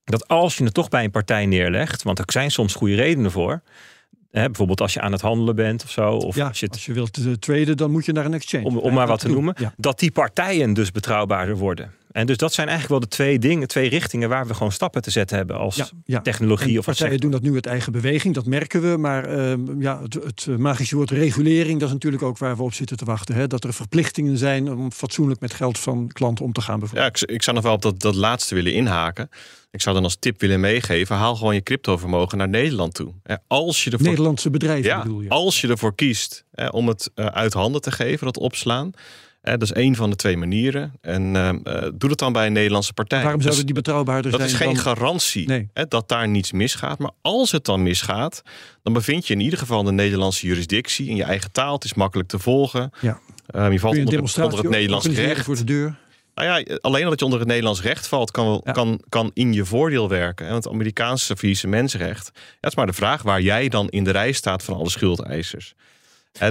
dat 0.04 0.28
als 0.28 0.58
je 0.58 0.64
het 0.64 0.74
toch 0.74 0.90
bij 0.90 1.04
een 1.04 1.12
partij 1.12 1.46
neerlegt, 1.46 2.04
want 2.04 2.20
er 2.20 2.26
zijn 2.28 2.52
soms 2.52 2.74
goede 2.74 2.96
redenen 2.96 3.32
voor. 3.32 3.62
Hè, 4.32 4.46
bijvoorbeeld 4.46 4.82
als 4.82 4.94
je 4.94 5.02
aan 5.02 5.12
het 5.12 5.22
handelen 5.22 5.56
bent 5.56 5.84
of 5.84 5.90
zo. 5.90 6.12
Of 6.12 6.36
Ja, 6.36 6.48
als 6.48 6.60
je 6.60 6.66
het, 6.66 6.76
als 6.76 6.86
je 6.86 6.94
wilt 6.94 7.18
eh, 7.18 7.32
traden, 7.32 7.78
dan 7.78 7.92
moet 7.92 8.06
je 8.06 8.12
naar 8.12 8.26
een 8.26 8.34
exchange. 8.34 8.82
om, 8.82 8.94
maar 8.94 9.08
wat 9.08 9.20
te 9.20 9.26
doen. 9.26 9.36
noemen. 9.36 9.56
Ja. 9.60 9.74
Dat 9.78 10.00
die 10.00 10.12
partijen 10.12 10.74
dus 10.74 10.92
betrouwbaarder 10.92 11.58
worden. 11.58 11.94
En 12.12 12.26
dus 12.26 12.38
dat 12.38 12.54
zijn 12.54 12.68
eigenlijk 12.68 13.00
wel 13.00 13.10
de 13.10 13.16
twee 13.16 13.40
dingen, 13.40 13.68
twee 13.68 13.90
richtingen 13.90 14.30
waar 14.30 14.48
we 14.48 14.54
gewoon 14.54 14.72
stappen 14.72 15.02
te 15.02 15.12
zetten 15.12 15.38
hebben 15.38 15.58
als 15.58 15.76
Ja, 15.76 15.90
ja. 16.06 16.22
technologie 16.22 16.74
En 16.74 16.80
of 16.80 16.88
als 16.88 16.98
partijen 16.98 17.20
doen 17.20 17.32
dat 17.32 17.42
nu 17.42 17.54
uit 17.54 17.66
eigen 17.66 17.92
beweging, 17.92 18.34
dat 18.34 18.46
merken 18.46 18.82
we. 18.82 18.98
Maar 18.98 19.26
ehm, 19.26 19.82
ja, 19.82 20.02
het, 20.02 20.14
het 20.14 20.58
magische 20.58 20.96
woord 20.96 21.12
regulering, 21.12 21.80
dat 21.80 21.88
is 21.88 21.94
natuurlijk 21.94 22.24
ook 22.24 22.38
waar 22.38 22.58
we 22.58 22.64
op 22.64 22.74
zitten 22.74 22.98
te 22.98 23.06
wachten. 23.06 23.36
Hè? 23.36 23.48
Dat 23.48 23.64
er 23.64 23.74
verplichtingen 23.74 24.38
zijn 24.38 24.72
om 24.72 24.92
fatsoenlijk 24.92 25.40
met 25.40 25.54
geld 25.54 25.80
van 25.80 26.08
klanten 26.14 26.46
om 26.46 26.54
te 26.54 26.62
gaan. 26.62 26.74
Ja, 26.74 26.80
Bijvoorbeeld. 26.80 27.22
ik, 27.22 27.30
ik 27.30 27.44
zou 27.44 27.56
nog 27.56 27.66
wel 27.66 27.74
op 27.74 27.82
dat, 27.82 28.00
dat 28.00 28.16
laatste 28.16 28.56
willen 28.56 28.74
inhaken. 28.74 29.30
Ik 29.72 29.82
zou 29.82 29.96
dan 29.96 30.04
als 30.04 30.16
tip 30.20 30.42
willen 30.42 30.60
meegeven: 30.60 31.16
haal 31.16 31.36
gewoon 31.36 31.54
je 31.54 31.64
cryptovermogen 31.64 32.38
naar 32.38 32.50
Nederland 32.50 32.94
toe. 32.94 33.14
Hè, 33.24 33.36
Als 33.48 33.84
je 33.84 33.92
ervoor, 33.92 34.08
Nederlandse 34.08 34.50
bedrijven 34.50 34.90
ja, 34.90 35.02
bedoel 35.02 35.22
je. 35.22 35.30
als 35.30 35.62
je 35.62 35.68
ervoor 35.68 35.96
kiest 35.96 36.44
hè, 36.52 36.68
om 36.68 36.88
het 36.88 37.12
eh, 37.16 37.26
uit 37.26 37.54
handen 37.54 37.82
te 37.82 37.92
geven, 37.92 38.26
dat 38.26 38.38
opslaan. 38.38 38.92
Dat 39.52 39.62
is 39.62 39.72
één 39.72 39.96
van 39.96 40.10
de 40.10 40.16
twee 40.16 40.38
manieren. 40.38 40.94
En 41.02 41.36
eh, 41.36 41.50
eh, 41.50 41.92
doe 41.96 42.10
het 42.10 42.20
dan 42.20 42.34
bij 42.34 42.46
een 42.46 42.54
Nederlandse 42.54 42.94
partij. 42.94 43.18
Waarom 43.22 43.34
Dat 43.42 43.44
zouden 43.48 43.66
die 43.66 43.76
betrouwbaarder 43.76 44.32
dat 44.32 44.40
zijn? 44.40 44.52
is 44.52 44.58
geen 44.58 44.74
dan- 44.74 44.84
garantie 44.84 45.48
Nee. 45.48 45.70
hè, 45.74 45.86
dat 45.88 46.10
daar 46.10 46.28
niets 46.28 46.52
misgaat. 46.52 47.00
Maar 47.00 47.12
als 47.22 47.52
het 47.52 47.66
dan 47.66 47.84
misgaat, 47.84 48.42
dan 48.84 48.94
bevind 48.94 49.28
je 49.28 49.34
in 49.34 49.40
ieder 49.40 49.60
geval 49.60 49.84
de 49.84 49.92
Nederlandse 49.92 50.48
jurisdictie. 50.48 51.08
In 51.10 51.16
je 51.16 51.24
eigen 51.24 51.52
taal. 51.52 51.74
Het 51.74 51.84
is 51.84 51.94
makkelijk 51.94 52.30
te 52.30 52.40
volgen. 52.40 52.92
Ja. 53.02 53.20
Eh, 53.48 53.72
je 53.72 53.80
valt 53.80 53.96
je 53.96 54.00
onder, 54.06 54.44
onder 54.44 54.60
het 54.60 54.70
Nederlands 54.70 55.08
recht. 55.08 55.44
voor 55.46 55.56
de 55.56 55.64
deur? 55.64 55.96
Nou 56.36 56.48
ja, 56.66 56.78
alleen 56.82 57.04
dat 57.10 57.20
je 57.20 57.26
onder 57.26 57.40
het 57.40 57.48
Nederlands 57.48 57.82
recht 57.82 58.08
valt, 58.08 58.32
kan, 58.32 58.62
Ja. 58.64 58.72
kan, 58.72 59.02
kan 59.10 59.32
in 59.34 59.54
je 59.54 59.66
voordeel 59.66 60.10
werken. 60.10 60.48
En 60.48 60.54
het 60.54 60.68
Amerikaanse. 60.68 61.36
Ja, 61.40 62.08
het 62.08 62.32
is 62.62 62.76
maar 62.76 62.86
de 62.86 62.94
vraag 62.94 63.22
waar 63.22 63.42
jij 63.42 63.70
dan 63.70 63.90
in 63.90 64.04
de 64.04 64.12
rij 64.12 64.32
staat 64.32 64.64
van 64.64 64.74
alle 64.76 64.90
schuldeisers. 64.90 65.74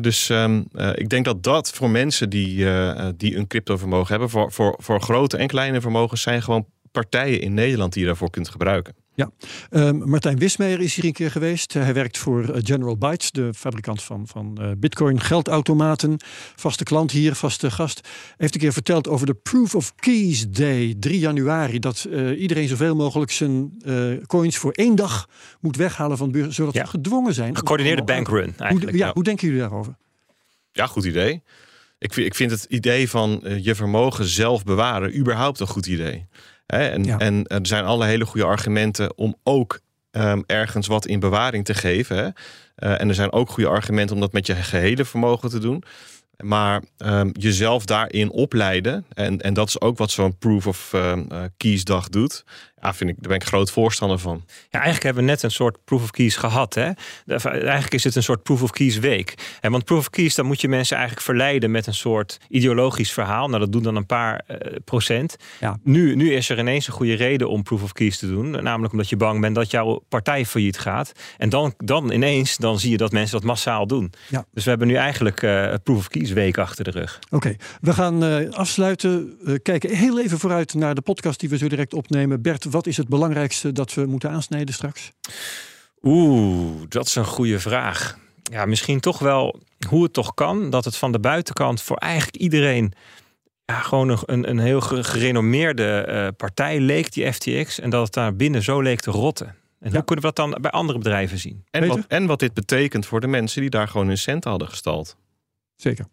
Dus 0.00 0.30
ehm, 0.30 0.62
eh, 0.72 0.90
ik 0.94 1.08
denk 1.08 1.24
dat 1.24 1.42
dat 1.42 1.70
voor 1.70 1.90
mensen 1.90 2.30
die, 2.30 2.70
eh, 2.70 3.08
die 3.16 3.36
een 3.36 3.46
cryptovermogen 3.46 4.10
hebben, 4.10 4.30
voor, 4.30 4.52
voor, 4.52 4.74
voor 4.78 5.00
grote 5.00 5.36
en 5.36 5.46
kleine 5.46 5.80
vermogens, 5.80 6.22
zijn 6.22 6.42
gewoon 6.42 6.66
partijen 6.90 7.40
in 7.40 7.54
Nederland 7.54 7.92
die 7.92 8.00
je 8.00 8.08
daarvoor 8.08 8.30
kunt 8.30 8.48
gebruiken. 8.48 8.94
Ja, 9.16 9.30
Ehm, 9.70 9.96
Martijn 9.96 10.38
Wismeijer 10.38 10.80
is 10.80 10.94
hier 10.94 11.04
een 11.04 11.12
keer 11.12 11.30
geweest. 11.30 11.72
Hij 11.72 11.94
werkt 11.94 12.18
voor 12.18 12.48
eh, 12.48 12.60
General 12.64 12.96
Bytes, 12.98 13.30
de 13.30 13.54
fabrikant 13.54 14.02
van, 14.02 14.26
van 14.26 14.58
eh, 14.60 14.70
Bitcoin 14.78 15.20
geldautomaten. 15.20 16.16
Vaste 16.56 16.84
klant 16.84 17.10
hier, 17.10 17.34
vaste 17.34 17.70
gast. 17.70 18.00
Hij 18.02 18.34
heeft 18.36 18.54
een 18.54 18.60
keer 18.60 18.72
verteld 18.72 19.08
over 19.08 19.26
de 19.26 19.34
Proof 19.34 19.74
of 19.74 19.94
Keys 19.94 20.48
Day, 20.48 20.94
3 21.00 21.18
januari. 21.18 21.78
Dat 21.78 22.04
eh, 22.10 22.40
iedereen 22.40 22.68
zoveel 22.68 22.96
mogelijk 22.96 23.30
zijn 23.30 23.72
eh, 23.84 23.94
coins 24.26 24.56
voor 24.56 24.72
één 24.72 24.94
dag 24.94 25.28
moet 25.60 25.76
weghalen 25.76 26.16
van 26.16 26.32
de 26.32 26.38
beurs, 26.38 26.54
zodat 26.54 26.74
Ja. 26.74 26.82
we 26.82 26.88
gedwongen 26.88 27.34
zijn. 27.34 27.56
Gecoördineerde 27.56 28.04
bankrun 28.04 28.52
Hoe, 28.56 28.66
eigenlijk. 28.66 28.96
ja, 28.96 29.10
hoe 29.12 29.22
denken 29.24 29.46
jullie 29.46 29.62
daarover? 29.62 29.96
Ja, 30.72 30.86
goed 30.86 31.04
idee. 31.04 31.42
Ik 31.98 32.12
vind, 32.12 32.26
ik 32.26 32.34
vind 32.34 32.50
het 32.50 32.64
idee 32.64 33.08
van 33.10 33.42
je 33.62 33.74
vermogen 33.74 34.24
zelf 34.24 34.64
bewaren 34.64 35.18
überhaupt 35.18 35.60
een 35.60 35.66
goed 35.66 35.86
idee. 35.86 36.26
Hè, 36.66 36.88
en, 36.88 37.04
Ja. 37.04 37.18
en 37.18 37.44
er 37.46 37.66
zijn 37.66 37.84
alle 37.84 38.04
hele 38.06 38.26
goede 38.26 38.46
argumenten 38.46 39.16
om 39.18 39.36
ook 39.42 39.80
ehm, 40.10 40.42
ergens 40.46 40.86
wat 40.86 41.06
in 41.06 41.20
bewaring 41.20 41.64
te 41.64 41.74
geven. 41.74 42.16
Hè. 42.16 42.28
Eh, 42.74 43.00
en 43.00 43.08
er 43.08 43.14
zijn 43.14 43.32
ook 43.32 43.50
goede 43.50 43.70
argumenten 43.70 44.14
om 44.14 44.20
dat 44.20 44.32
met 44.32 44.46
je 44.46 44.54
gehele 44.54 45.04
vermogen 45.04 45.50
te 45.50 45.58
doen. 45.58 45.82
Maar 46.36 46.82
ehm, 46.96 47.30
jezelf 47.32 47.84
daarin 47.84 48.30
opleiden, 48.30 49.04
en, 49.14 49.40
en 49.40 49.54
dat 49.54 49.68
is 49.68 49.80
ook 49.80 49.98
wat 49.98 50.10
zo'n 50.10 50.38
proof 50.38 50.66
of 50.66 50.92
ehm, 50.92 51.24
eh, 51.28 51.42
keys 51.56 51.84
dag 51.84 52.08
doet. 52.08 52.44
Ja, 52.80 52.94
vind 52.94 53.10
ik, 53.10 53.16
daar 53.20 53.28
ben 53.28 53.40
ik 53.40 53.44
groot 53.46 53.70
voorstander 53.70 54.18
van. 54.18 54.44
Ja, 54.46 54.54
eigenlijk 54.70 55.02
hebben 55.02 55.24
we 55.24 55.30
net 55.30 55.42
een 55.42 55.50
soort 55.50 55.76
proof 55.84 56.02
of 56.02 56.10
keys 56.10 56.36
gehad. 56.36 56.74
Hè? 56.74 56.90
De- 57.24 57.34
Eigenlijk 57.48 57.94
is 57.94 58.04
het 58.04 58.16
een 58.16 58.22
soort 58.22 58.42
proof 58.42 58.62
of 58.62 58.70
keys 58.70 58.98
week. 58.98 59.34
En 59.60 59.70
want 59.70 59.84
proof 59.84 59.98
of 59.98 60.10
keys, 60.10 60.34
dan 60.34 60.46
moet 60.46 60.60
je 60.60 60.68
mensen 60.68 60.96
eigenlijk 60.96 61.26
verleiden 61.26 61.70
met 61.70 61.86
een 61.86 61.94
soort 61.94 62.38
ideologisch 62.48 63.12
verhaal. 63.12 63.48
Nou, 63.48 63.60
dat 63.60 63.72
doen 63.72 63.82
dan 63.82 63.96
een 63.96 64.06
paar 64.06 64.42
eh, 64.46 64.76
procent. 64.84 65.36
Ja. 65.60 65.78
Nu, 65.82 66.14
nu 66.14 66.32
is 66.32 66.48
er 66.48 66.58
ineens 66.58 66.86
een 66.86 66.92
goede 66.92 67.14
reden 67.14 67.48
om 67.50 67.62
proof 67.62 67.82
of 67.82 67.92
keys 67.92 68.18
te 68.18 68.26
doen. 68.26 68.50
Namelijk 68.50 68.92
omdat 68.92 69.08
je 69.08 69.16
bang 69.16 69.40
bent 69.40 69.54
dat 69.54 69.70
jouw 69.70 70.04
partij 70.08 70.46
failliet 70.46 70.78
gaat. 70.78 71.12
En 71.38 71.48
dan, 71.48 71.74
dan 71.76 72.10
ineens 72.12 72.56
dan 72.56 72.78
zie 72.78 72.90
je 72.90 72.96
dat 72.96 73.12
mensen 73.12 73.36
dat 73.36 73.46
massaal 73.46 73.86
doen. 73.86 74.12
Ja. 74.28 74.44
Dus 74.52 74.64
we 74.64 74.70
hebben 74.70 74.88
nu 74.88 74.94
eigenlijk 74.94 75.42
eh 75.42 75.74
proof 75.82 75.98
of 75.98 76.08
keys 76.08 76.30
week 76.32 76.58
achter 76.58 76.84
de 76.84 76.90
rug. 76.90 77.18
Oké, 77.30 77.56
we 77.80 77.92
gaan 77.92 78.24
eh, 78.24 78.50
afsluiten. 78.50 79.36
Eh, 79.46 79.54
kijken 79.62 79.90
heel 79.94 80.20
even 80.20 80.38
vooruit 80.38 80.74
naar 80.74 80.94
de 80.94 81.00
podcast 81.02 81.40
die 81.40 81.48
we 81.48 81.58
zo 81.58 81.68
direct 81.68 81.94
opnemen. 81.94 82.42
Bert, 82.42 82.64
wat 82.70 82.86
is 82.86 82.96
het 82.96 83.08
belangrijkste 83.08 83.72
dat 83.72 83.94
we 83.94 84.06
moeten 84.06 84.30
aansnijden 84.30 84.74
straks? 84.74 85.12
Oeh, 86.02 86.82
dat 86.88 87.06
is 87.06 87.14
een 87.14 87.24
goede 87.24 87.60
vraag. 87.60 88.18
Ja, 88.42 88.64
misschien 88.66 89.00
toch 89.00 89.18
wel 89.18 89.60
hoe 89.88 90.02
het 90.02 90.12
toch 90.12 90.34
kan 90.34 90.70
dat 90.70 90.84
het 90.84 90.96
van 90.96 91.12
de 91.12 91.18
buitenkant 91.20 91.82
voor 91.82 91.96
eigenlijk 91.96 92.36
iedereen 92.42 92.92
ja, 93.64 93.80
gewoon 93.80 94.08
een, 94.08 94.18
een, 94.26 94.50
een 94.50 94.58
heel 94.58 94.80
ge- 94.80 95.04
gerenommeerde 95.04 96.00
eh, 96.00 96.28
partij 96.36 96.80
leek, 96.80 97.12
die 97.12 97.32
FTX, 97.32 97.80
en 97.80 97.90
dat 97.90 98.04
het 98.04 98.12
daar 98.14 98.36
binnen 98.36 98.62
zo 98.62 98.80
leek 98.80 99.00
te 99.00 99.10
rotten. 99.10 99.46
En 99.46 99.90
Ja. 99.90 99.96
hoe 99.96 100.04
kunnen 100.04 100.24
we 100.24 100.32
dat 100.32 100.50
dan 100.50 100.58
bij 100.62 100.70
andere 100.70 100.98
bedrijven 100.98 101.38
zien? 101.38 101.64
En 101.70 101.86
wat, 101.88 101.98
en 102.08 102.26
wat 102.26 102.38
dit 102.40 102.54
betekent 102.54 103.06
voor 103.06 103.20
de 103.20 103.26
mensen 103.26 103.60
die 103.60 103.70
daar 103.70 103.88
gewoon 103.88 104.06
hun 104.06 104.18
centen 104.18 104.50
hadden 104.50 104.68
gestald. 104.68 105.16
Zeker. 105.76 106.06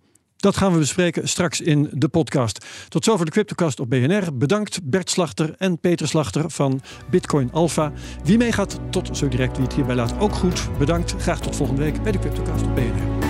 Dat 0.44 0.58
gaan 0.58 0.72
we 0.74 0.80
bespreken 0.80 1.28
straks 1.28 1.62
in 1.62 1.90
de 1.92 2.08
podcast. 2.08 2.66
Tot 2.90 3.04
zover 3.04 3.26
de 3.26 3.32
Cryptocast 3.32 3.80
op 3.80 3.90
BNR. 3.90 4.38
Bedankt 4.38 4.80
Bert 4.84 5.10
Slachter 5.10 5.56
en 5.58 5.80
Peter 5.80 6.08
Slachter 6.08 6.50
van 6.50 6.82
Bitcoin 7.10 7.52
Alpha. 7.52 7.92
Wie 8.24 8.38
meegaat, 8.38 8.80
tot 8.90 9.18
zo 9.18 9.28
direct. 9.28 9.58
Wie 9.58 9.66
het 9.66 9.76
hierbij 9.76 9.96
laat, 9.96 10.20
ook 10.20 10.34
goed. 10.34 10.78
Bedankt. 10.78 11.16
Graag 11.18 11.40
tot 11.40 11.56
volgende 11.56 11.82
week 11.82 12.04
bij 12.04 12.12
de 12.12 12.20
Cryptocast 12.20 12.64
op 12.64 12.76
BNR. 12.76 13.28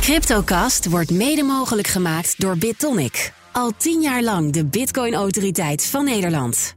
Cryptocast 0.00 0.88
wordt 0.88 1.10
mede 1.10 1.42
mogelijk 1.42 1.86
gemaakt 1.86 2.40
door 2.40 2.58
BitTonic. 2.58 3.32
Al 3.52 3.72
tien 3.76 4.00
jaar 4.00 4.22
lang 4.22 4.52
de 4.52 4.66
Bitcoin-autoriteit 4.66 5.86
van 5.86 6.04
Nederland. 6.04 6.74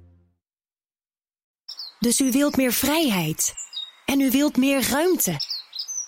Dus 1.99 2.21
u 2.21 2.31
wilt 2.31 2.57
meer 2.57 2.73
vrijheid. 2.73 3.53
En 4.05 4.21
u 4.21 4.31
wilt 4.31 4.57
meer 4.57 4.89
ruimte. 4.89 5.56